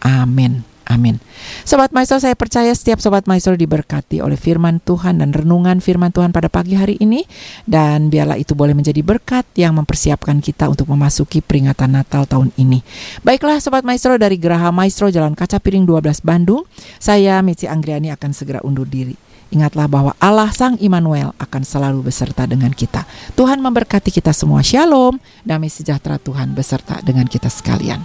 Amin. 0.05 0.75
Amin. 0.85 1.17
Sobat 1.65 1.89
Maestro, 1.89 2.21
saya 2.21 2.37
percaya 2.37 2.69
setiap 2.69 3.01
Sobat 3.01 3.25
Maestro 3.25 3.57
diberkati 3.57 4.21
oleh 4.21 4.37
firman 4.37 4.77
Tuhan 4.77 5.17
dan 5.17 5.33
renungan 5.33 5.81
firman 5.81 6.13
Tuhan 6.13 6.29
pada 6.29 6.45
pagi 6.45 6.77
hari 6.77 7.01
ini. 7.01 7.25
Dan 7.65 8.13
biarlah 8.13 8.37
itu 8.37 8.53
boleh 8.53 8.77
menjadi 8.77 9.01
berkat 9.01 9.49
yang 9.57 9.73
mempersiapkan 9.81 10.37
kita 10.45 10.69
untuk 10.69 10.85
memasuki 10.85 11.41
peringatan 11.41 11.97
Natal 11.97 12.29
tahun 12.29 12.53
ini. 12.61 12.85
Baiklah 13.25 13.57
Sobat 13.57 13.81
Maestro 13.81 14.13
dari 14.21 14.37
Geraha 14.37 14.69
Maestro 14.69 15.09
Jalan 15.09 15.33
Kaca 15.33 15.57
Piring 15.57 15.89
12 15.89 16.21
Bandung, 16.21 16.69
saya 17.01 17.41
Mitzi 17.41 17.65
Anggriani 17.65 18.13
akan 18.13 18.31
segera 18.37 18.61
undur 18.61 18.85
diri. 18.85 19.24
Ingatlah 19.55 19.87
bahwa 19.89 20.11
Allah 20.19 20.51
Sang 20.51 20.75
Immanuel 20.83 21.31
akan 21.39 21.63
selalu 21.63 22.11
beserta 22.11 22.43
dengan 22.43 22.75
kita. 22.75 23.07
Tuhan 23.39 23.63
memberkati 23.63 24.11
kita 24.11 24.35
semua. 24.35 24.59
Shalom, 24.59 25.15
damai 25.47 25.71
sejahtera 25.71 26.19
Tuhan 26.19 26.51
beserta 26.53 26.99
dengan 26.99 27.23
kita 27.23 27.47
sekalian. 27.49 28.03